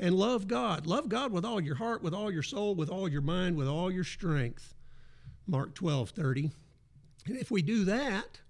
And 0.00 0.14
love 0.14 0.46
God. 0.46 0.86
Love 0.86 1.08
God 1.08 1.32
with 1.32 1.44
all 1.44 1.60
your 1.60 1.74
heart, 1.74 2.02
with 2.02 2.14
all 2.14 2.30
your 2.30 2.42
soul, 2.42 2.74
with 2.74 2.88
all 2.88 3.08
your 3.08 3.20
mind, 3.20 3.56
with 3.56 3.66
all 3.66 3.90
your 3.90 4.04
strength. 4.04 4.74
Mark 5.46 5.74
12 5.74 6.10
30. 6.10 6.50
And 7.26 7.36
if 7.36 7.50
we 7.50 7.62
do 7.62 7.84
that, 7.84 8.40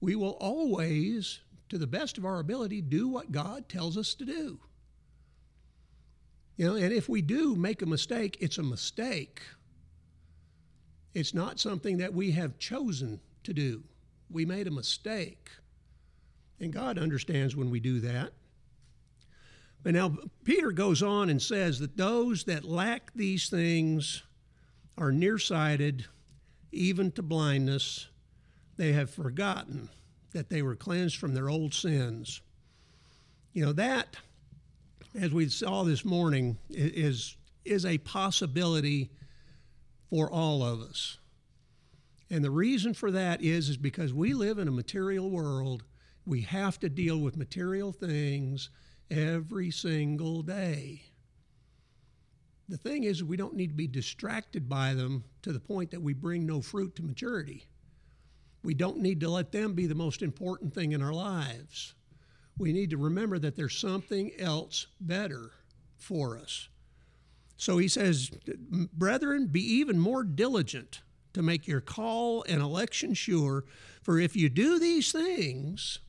we 0.00 0.14
will 0.14 0.36
always, 0.40 1.40
to 1.68 1.78
the 1.78 1.86
best 1.86 2.18
of 2.18 2.24
our 2.24 2.38
ability, 2.38 2.80
do 2.80 3.08
what 3.08 3.32
God 3.32 3.68
tells 3.68 3.96
us 3.96 4.14
to 4.14 4.24
do. 4.24 4.58
You 6.56 6.66
know, 6.66 6.74
and 6.74 6.92
if 6.92 7.08
we 7.08 7.22
do 7.22 7.54
make 7.54 7.82
a 7.82 7.86
mistake, 7.86 8.36
it's 8.40 8.58
a 8.58 8.62
mistake. 8.62 9.42
It's 11.14 11.32
not 11.32 11.60
something 11.60 11.98
that 11.98 12.12
we 12.12 12.32
have 12.32 12.58
chosen 12.58 13.20
to 13.44 13.54
do. 13.54 13.84
We 14.30 14.44
made 14.44 14.66
a 14.66 14.72
mistake. 14.72 15.50
And 16.60 16.72
God 16.72 16.98
understands 16.98 17.54
when 17.54 17.70
we 17.70 17.80
do 17.80 18.00
that. 18.00 18.32
But 19.82 19.94
now 19.94 20.16
Peter 20.44 20.72
goes 20.72 21.02
on 21.02 21.30
and 21.30 21.40
says 21.40 21.78
that 21.78 21.96
those 21.96 22.44
that 22.44 22.64
lack 22.64 23.12
these 23.14 23.48
things 23.48 24.24
are 24.96 25.12
nearsighted, 25.12 26.06
even 26.72 27.12
to 27.12 27.22
blindness, 27.22 28.08
they 28.76 28.92
have 28.92 29.10
forgotten 29.10 29.88
that 30.38 30.48
they 30.50 30.62
were 30.62 30.76
cleansed 30.76 31.16
from 31.16 31.34
their 31.34 31.50
old 31.50 31.74
sins. 31.74 32.42
You 33.52 33.66
know, 33.66 33.72
that, 33.72 34.16
as 35.20 35.32
we 35.32 35.48
saw 35.48 35.82
this 35.82 36.04
morning, 36.04 36.58
is, 36.70 37.36
is 37.64 37.84
a 37.84 37.98
possibility 37.98 39.10
for 40.08 40.30
all 40.30 40.62
of 40.62 40.80
us. 40.80 41.18
And 42.30 42.44
the 42.44 42.52
reason 42.52 42.94
for 42.94 43.10
that 43.10 43.42
is, 43.42 43.68
is 43.68 43.76
because 43.76 44.14
we 44.14 44.32
live 44.32 44.58
in 44.58 44.68
a 44.68 44.70
material 44.70 45.28
world. 45.28 45.82
We 46.24 46.42
have 46.42 46.78
to 46.80 46.88
deal 46.88 47.18
with 47.18 47.36
material 47.36 47.90
things 47.90 48.70
every 49.10 49.72
single 49.72 50.42
day. 50.42 51.02
The 52.68 52.76
thing 52.76 53.02
is, 53.02 53.24
we 53.24 53.36
don't 53.36 53.56
need 53.56 53.70
to 53.70 53.74
be 53.74 53.88
distracted 53.88 54.68
by 54.68 54.94
them 54.94 55.24
to 55.42 55.52
the 55.52 55.58
point 55.58 55.90
that 55.90 56.02
we 56.02 56.12
bring 56.12 56.46
no 56.46 56.60
fruit 56.60 56.94
to 56.94 57.02
maturity. 57.02 57.66
We 58.62 58.74
don't 58.74 58.98
need 58.98 59.20
to 59.20 59.30
let 59.30 59.52
them 59.52 59.74
be 59.74 59.86
the 59.86 59.94
most 59.94 60.22
important 60.22 60.74
thing 60.74 60.92
in 60.92 61.02
our 61.02 61.12
lives. 61.12 61.94
We 62.58 62.72
need 62.72 62.90
to 62.90 62.96
remember 62.96 63.38
that 63.38 63.56
there's 63.56 63.76
something 63.76 64.32
else 64.38 64.88
better 65.00 65.52
for 65.96 66.36
us. 66.36 66.68
So 67.56 67.78
he 67.78 67.88
says, 67.88 68.30
Brethren, 68.92 69.46
be 69.46 69.62
even 69.74 69.98
more 69.98 70.22
diligent 70.24 71.02
to 71.34 71.42
make 71.42 71.68
your 71.68 71.80
call 71.80 72.44
and 72.48 72.60
election 72.60 73.14
sure. 73.14 73.64
For 74.02 74.18
if 74.18 74.34
you 74.34 74.48
do 74.48 74.78
these 74.78 75.12
things, 75.12 76.00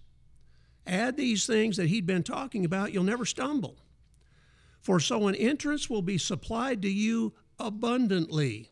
add 0.87 1.17
these 1.17 1.45
things 1.45 1.77
that 1.77 1.87
he'd 1.87 2.05
been 2.05 2.23
talking 2.23 2.65
about, 2.65 2.93
you'll 2.93 3.03
never 3.03 3.25
stumble. 3.25 3.77
For 4.81 4.99
so 4.99 5.27
an 5.27 5.35
entrance 5.35 5.89
will 5.89 6.01
be 6.01 6.17
supplied 6.17 6.81
to 6.83 6.89
you 6.89 7.33
abundantly 7.59 8.71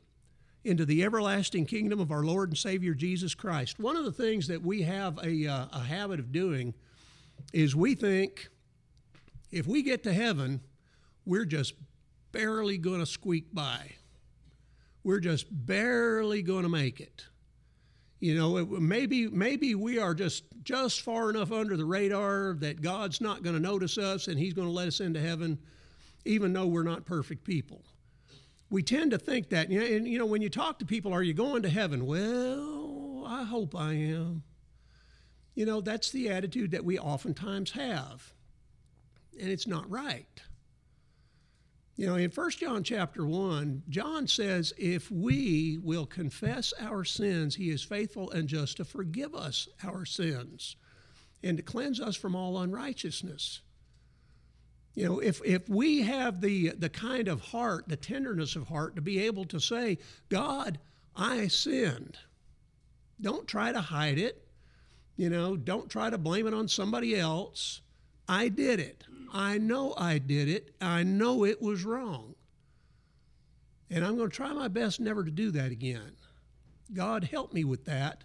into 0.68 0.86
the 0.86 1.04
everlasting 1.04 1.66
kingdom 1.66 2.00
of 2.00 2.12
our 2.12 2.24
Lord 2.24 2.50
and 2.50 2.58
Savior 2.58 2.94
Jesus 2.94 3.34
Christ. 3.34 3.80
One 3.80 3.96
of 3.96 4.06
the 4.06 4.12
things 4.12 4.48
that 4.48 4.62
we 4.62 4.82
have 4.84 5.18
a, 5.24 5.48
uh, 5.48 5.68
a 5.72 5.80
habit 5.80 6.20
of 6.20 6.32
doing 6.32 6.74
is 7.54 7.76
we 7.76 7.96
think 7.96 8.50
if 9.50 9.66
we 9.66 9.82
get 9.82 10.04
to 10.04 10.14
heaven, 10.14 10.60
we're 11.26 11.46
just 11.46 11.74
barely 12.34 12.78
going 12.78 13.00
to 13.00 13.06
squeak 13.06 13.54
by. 13.54 13.94
we're 15.04 15.22
just 15.22 15.46
barely 15.50 16.42
going 16.42 16.64
to 16.64 16.70
make 16.70 17.00
it. 17.00 17.26
You 18.20 18.36
know, 18.36 18.58
it, 18.58 18.70
maybe 18.70 19.28
maybe 19.30 19.74
we 19.76 20.00
are 20.00 20.14
just 20.14 20.44
just 20.64 21.02
far 21.02 21.30
enough 21.30 21.52
under 21.52 21.78
the 21.78 21.86
radar 21.86 22.58
that 22.60 22.82
God's 22.82 23.22
not 23.22 23.42
going 23.42 23.56
to 23.56 23.62
notice 23.62 23.98
us 23.98 24.28
and 24.28 24.38
He's 24.38 24.54
going 24.54 24.68
to 24.68 24.74
let 24.74 24.88
us 24.88 25.00
into 25.00 25.22
heaven, 25.22 25.58
even 26.26 26.52
though 26.52 26.68
we're 26.68 26.84
not 26.84 27.06
perfect 27.06 27.46
people. 27.46 27.82
We 28.70 28.84
tend 28.84 29.12
to 29.12 29.18
think 29.18 29.50
that, 29.50 29.70
and 29.70 30.08
you 30.08 30.20
know, 30.20 30.26
when 30.26 30.42
you 30.42 30.50
talk 30.50 30.80
to 30.80 30.86
people, 30.86 31.14
are 31.14 31.24
you 31.24 31.34
going 31.34 31.62
to 31.64 31.70
heaven? 31.70 32.06
Well, 32.06 33.24
I 33.26 33.44
hope 33.44 33.76
I 33.76 33.94
am. 33.94 34.44
You 35.56 35.66
know, 35.66 35.82
that's 35.82 36.12
the 36.12 36.30
attitude 36.30 36.72
that 36.72 36.86
we 36.86 37.00
oftentimes 37.00 37.72
have, 37.72 38.34
and 39.40 39.50
it's 39.50 39.68
not 39.68 39.90
right. 39.90 40.42
You 41.96 42.06
know, 42.06 42.16
in 42.16 42.30
1 42.30 42.52
John 42.52 42.84
chapter 42.84 43.26
1, 43.26 43.84
John 43.90 44.28
says, 44.28 44.72
if 44.78 45.10
we 45.10 45.80
will 45.82 46.06
confess 46.06 46.72
our 46.80 47.04
sins, 47.04 47.56
he 47.56 47.72
is 47.72 47.82
faithful 47.82 48.30
and 48.30 48.48
just 48.48 48.78
to 48.78 48.86
forgive 48.86 49.34
us 49.34 49.68
our 49.84 50.06
sins 50.06 50.76
and 51.42 51.58
to 51.58 51.64
cleanse 51.64 52.00
us 52.00 52.16
from 52.16 52.36
all 52.36 52.60
unrighteousness. 52.60 53.62
You 54.98 55.06
know, 55.06 55.20
if, 55.20 55.44
if 55.46 55.70
we 55.70 56.02
have 56.02 56.42
the, 56.42 56.70
the 56.70 56.90
kind 56.90 57.28
of 57.28 57.40
heart, 57.40 57.88
the 57.88 57.96
tenderness 57.96 58.56
of 58.56 58.68
heart 58.68 58.96
to 58.96 59.02
be 59.04 59.20
able 59.20 59.46
to 59.46 59.60
say, 59.60 60.00
God, 60.28 60.80
I 61.16 61.50
sinned, 61.50 62.18
don't 63.22 63.48
try 63.48 63.72
to 63.72 63.80
hide 63.80 64.18
it. 64.18 64.48
You 65.16 65.30
know, 65.30 65.56
don't 65.56 65.88
try 65.88 66.10
to 66.10 66.18
blame 66.18 66.48
it 66.48 66.56
on 66.56 66.68
somebody 66.68 67.16
else. 67.16 67.82
I 68.28 68.48
did 68.48 68.80
it. 68.80 69.04
I 69.32 69.60
know 69.60 69.94
I 69.96 70.18
did 70.18 70.50
it. 70.50 70.74
I 70.82 71.04
know 71.04 71.46
it 71.46 71.62
was 71.62 71.86
wrong. 71.86 72.34
And 73.92 74.04
I'm 74.04 74.18
going 74.18 74.32
to 74.32 74.36
try 74.36 74.52
my 74.52 74.68
best 74.68 75.00
never 75.00 75.24
to 75.24 75.30
do 75.30 75.52
that 75.52 75.72
again. 75.72 76.14
God, 76.92 77.26
help 77.26 77.54
me 77.54 77.64
with 77.64 77.86
that, 77.86 78.24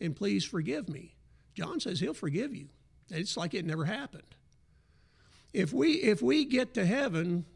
and 0.00 0.16
please 0.16 0.42
forgive 0.42 0.88
me. 0.88 1.16
John 1.54 1.80
says 1.80 2.00
he'll 2.00 2.14
forgive 2.14 2.54
you. 2.54 2.70
It's 3.10 3.36
like 3.36 3.52
it 3.52 3.66
never 3.66 3.84
happened. 3.84 4.34
If 5.54 5.72
we 5.72 5.92
if 5.92 6.20
we 6.20 6.44
get 6.44 6.74
to 6.74 6.84
heaven, 6.84 7.46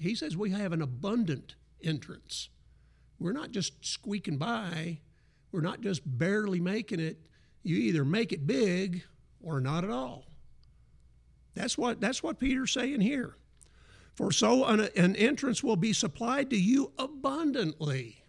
he 0.00 0.14
says 0.14 0.36
we 0.36 0.50
have 0.50 0.72
an 0.72 0.80
abundant 0.80 1.56
entrance. 1.82 2.48
We're 3.18 3.32
not 3.32 3.50
just 3.50 3.84
squeaking 3.84 4.38
by. 4.38 5.00
We're 5.50 5.60
not 5.60 5.80
just 5.80 6.02
barely 6.04 6.60
making 6.60 7.00
it. 7.00 7.18
You 7.62 7.76
either 7.76 8.04
make 8.04 8.32
it 8.32 8.46
big 8.46 9.02
or 9.40 9.60
not 9.60 9.84
at 9.84 9.90
all. 9.90 10.24
That's 11.54 11.76
what, 11.76 12.00
that's 12.00 12.22
what 12.22 12.40
Peter's 12.40 12.72
saying 12.72 13.00
here. 13.00 13.36
For 14.14 14.32
so 14.32 14.64
an, 14.64 14.88
an 14.96 15.16
entrance 15.16 15.62
will 15.62 15.76
be 15.76 15.92
supplied 15.92 16.50
to 16.50 16.56
you 16.56 16.92
abundantly. 16.98 18.24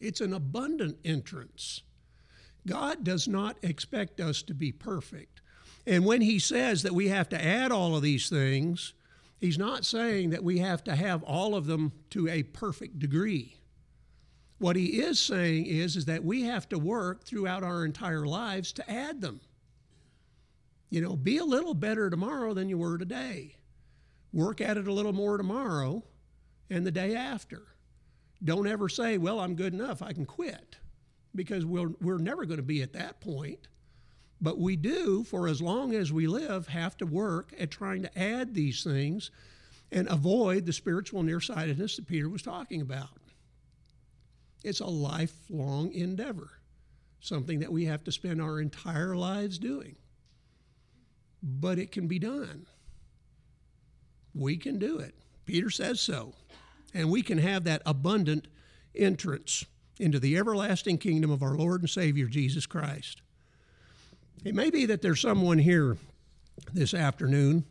It's 0.00 0.20
an 0.20 0.32
abundant 0.32 0.98
entrance. 1.04 1.82
God 2.66 3.04
does 3.04 3.26
not 3.28 3.56
expect 3.62 4.20
us 4.20 4.42
to 4.42 4.54
be 4.54 4.72
perfect. 4.72 5.33
And 5.86 6.04
when 6.04 6.22
he 6.22 6.38
says 6.38 6.82
that 6.82 6.94
we 6.94 7.08
have 7.08 7.28
to 7.30 7.44
add 7.44 7.70
all 7.70 7.94
of 7.94 8.02
these 8.02 8.28
things, 8.28 8.94
he's 9.40 9.58
not 9.58 9.84
saying 9.84 10.30
that 10.30 10.42
we 10.42 10.58
have 10.58 10.82
to 10.84 10.96
have 10.96 11.22
all 11.22 11.54
of 11.54 11.66
them 11.66 11.92
to 12.10 12.28
a 12.28 12.42
perfect 12.42 12.98
degree. 12.98 13.56
What 14.58 14.76
he 14.76 15.02
is 15.02 15.20
saying 15.20 15.66
is, 15.66 15.96
is 15.96 16.06
that 16.06 16.24
we 16.24 16.44
have 16.44 16.68
to 16.70 16.78
work 16.78 17.24
throughout 17.24 17.62
our 17.62 17.84
entire 17.84 18.24
lives 18.24 18.72
to 18.72 18.90
add 18.90 19.20
them. 19.20 19.40
You 20.88 21.00
know, 21.00 21.16
be 21.16 21.38
a 21.38 21.44
little 21.44 21.74
better 21.74 22.08
tomorrow 22.08 22.54
than 22.54 22.68
you 22.68 22.78
were 22.78 22.96
today. 22.96 23.56
Work 24.32 24.60
at 24.60 24.76
it 24.76 24.86
a 24.86 24.92
little 24.92 25.12
more 25.12 25.36
tomorrow 25.36 26.04
and 26.70 26.86
the 26.86 26.90
day 26.90 27.14
after. 27.14 27.62
Don't 28.42 28.66
ever 28.66 28.88
say, 28.88 29.18
well, 29.18 29.40
I'm 29.40 29.54
good 29.54 29.74
enough, 29.74 30.02
I 30.02 30.12
can 30.12 30.24
quit, 30.24 30.76
because 31.34 31.64
we're, 31.66 31.92
we're 32.00 32.18
never 32.18 32.44
going 32.44 32.58
to 32.58 32.62
be 32.62 32.82
at 32.82 32.92
that 32.94 33.20
point. 33.20 33.68
But 34.44 34.60
we 34.60 34.76
do, 34.76 35.24
for 35.24 35.48
as 35.48 35.60
long 35.60 35.92
as 35.94 36.12
we 36.12 36.28
live, 36.28 36.68
have 36.68 36.96
to 36.98 37.06
work 37.06 37.52
at 37.58 37.72
trying 37.72 38.02
to 38.02 38.18
add 38.18 38.54
these 38.54 38.84
things 38.84 39.32
and 39.90 40.06
avoid 40.08 40.66
the 40.66 40.72
spiritual 40.72 41.24
nearsightedness 41.24 41.96
that 41.96 42.06
Peter 42.06 42.28
was 42.28 42.42
talking 42.42 42.80
about. 42.80 43.08
It's 44.62 44.80
a 44.80 44.86
lifelong 44.86 45.92
endeavor, 45.92 46.50
something 47.20 47.58
that 47.58 47.72
we 47.72 47.86
have 47.86 48.04
to 48.04 48.12
spend 48.12 48.40
our 48.40 48.60
entire 48.60 49.16
lives 49.16 49.58
doing 49.58 49.96
but 51.44 51.78
it 51.78 51.92
can 51.92 52.06
be 52.06 52.18
done. 52.18 52.66
We 54.34 54.56
can 54.56 54.78
do 54.78 54.98
it. 54.98 55.14
Peter 55.44 55.70
says 55.70 56.00
so. 56.00 56.32
And 56.94 57.10
we 57.10 57.22
can 57.22 57.38
have 57.38 57.64
that 57.64 57.82
abundant 57.84 58.48
entrance 58.94 59.64
into 59.98 60.18
the 60.18 60.36
everlasting 60.38 60.98
kingdom 60.98 61.30
of 61.30 61.42
our 61.42 61.54
Lord 61.54 61.82
and 61.82 61.90
Savior 61.90 62.26
Jesus 62.26 62.66
Christ. 62.66 63.20
It 64.42 64.54
may 64.54 64.70
be 64.70 64.86
that 64.86 65.02
there's 65.02 65.20
someone 65.20 65.58
here 65.58 65.96
this 66.72 66.94
afternoon 66.94 67.64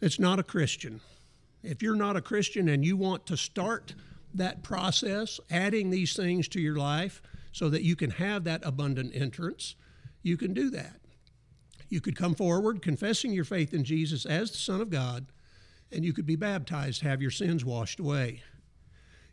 that's 0.00 0.18
not 0.18 0.38
a 0.38 0.44
Christian. 0.44 1.00
If 1.62 1.82
you're 1.82 1.96
not 1.96 2.16
a 2.16 2.20
Christian 2.20 2.68
and 2.68 2.84
you 2.84 2.96
want 2.96 3.26
to 3.26 3.36
start 3.36 3.94
that 4.34 4.62
process, 4.62 5.40
adding 5.50 5.90
these 5.90 6.14
things 6.14 6.48
to 6.48 6.60
your 6.60 6.76
life 6.76 7.22
so 7.52 7.68
that 7.68 7.82
you 7.82 7.96
can 7.96 8.10
have 8.10 8.44
that 8.44 8.60
abundant 8.64 9.14
entrance, 9.14 9.76
you 10.22 10.36
can 10.36 10.52
do 10.52 10.70
that. 10.70 10.96
You 11.88 12.00
could 12.00 12.16
come 12.16 12.34
forward 12.34 12.82
confessing 12.82 13.32
your 13.32 13.44
faith 13.44 13.72
in 13.72 13.84
Jesus 13.84 14.26
as 14.26 14.50
the 14.50 14.58
Son 14.58 14.80
of 14.80 14.90
God, 14.90 15.26
and 15.92 16.04
you 16.04 16.12
could 16.12 16.26
be 16.26 16.36
baptized, 16.36 17.02
have 17.02 17.22
your 17.22 17.30
sins 17.30 17.64
washed 17.64 18.00
away. 18.00 18.42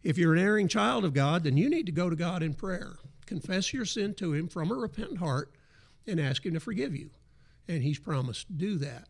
If 0.04 0.18
you're 0.18 0.34
an 0.34 0.40
erring 0.40 0.68
child 0.68 1.06
of 1.06 1.14
God, 1.14 1.44
then 1.44 1.58
you 1.58 1.70
need 1.70 1.86
to 1.88 1.92
go 1.92 2.10
to 2.10 2.16
God 2.16 2.44
in 2.44 2.54
prayer. 2.54 2.94
Confess 3.26 3.74
your 3.74 3.86
sin 3.86 4.14
to 4.16 4.34
Him 4.34 4.48
from 4.48 4.72
a 4.72 4.76
repentant 4.76 5.20
heart 5.20 5.52
and 6.08 6.20
ask 6.20 6.46
Him 6.46 6.54
to 6.54 6.60
forgive 6.60 6.96
you. 6.96 7.10
And 7.68 7.84
He's 7.84 8.00
promised 8.00 8.48
to 8.48 8.54
do 8.54 8.78
that. 8.80 9.08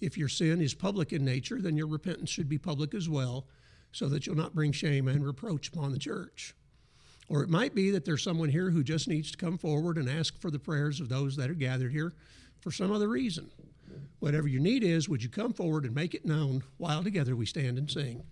If 0.00 0.18
your 0.18 0.28
sin 0.28 0.60
is 0.60 0.74
public 0.74 1.12
in 1.12 1.24
nature, 1.24 1.60
then 1.60 1.76
your 1.76 1.86
repentance 1.86 2.30
should 2.30 2.48
be 2.48 2.58
public 2.58 2.94
as 2.94 3.08
well, 3.08 3.46
so 3.92 4.08
that 4.08 4.26
you'll 4.26 4.36
not 4.36 4.54
bring 4.54 4.72
shame 4.72 5.08
and 5.08 5.24
reproach 5.24 5.68
upon 5.68 5.92
the 5.92 5.98
church. 5.98 6.54
Or 7.28 7.42
it 7.42 7.48
might 7.48 7.74
be 7.74 7.90
that 7.90 8.04
there's 8.04 8.22
someone 8.22 8.50
here 8.50 8.70
who 8.70 8.84
just 8.84 9.08
needs 9.08 9.30
to 9.30 9.36
come 9.36 9.58
forward 9.58 9.96
and 9.96 10.08
ask 10.08 10.38
for 10.40 10.50
the 10.50 10.58
prayers 10.58 11.00
of 11.00 11.08
those 11.08 11.36
that 11.36 11.50
are 11.50 11.54
gathered 11.54 11.92
here 11.92 12.12
for 12.60 12.70
some 12.70 12.92
other 12.92 13.08
reason. 13.08 13.50
Whatever 14.18 14.48
your 14.48 14.60
need 14.60 14.84
is, 14.84 15.08
would 15.08 15.22
you 15.22 15.28
come 15.28 15.52
forward 15.52 15.84
and 15.84 15.94
make 15.94 16.14
it 16.14 16.24
known 16.24 16.62
while 16.76 17.02
together 17.02 17.34
we 17.34 17.46
stand 17.46 17.78
and 17.78 17.90
sing? 17.90 18.22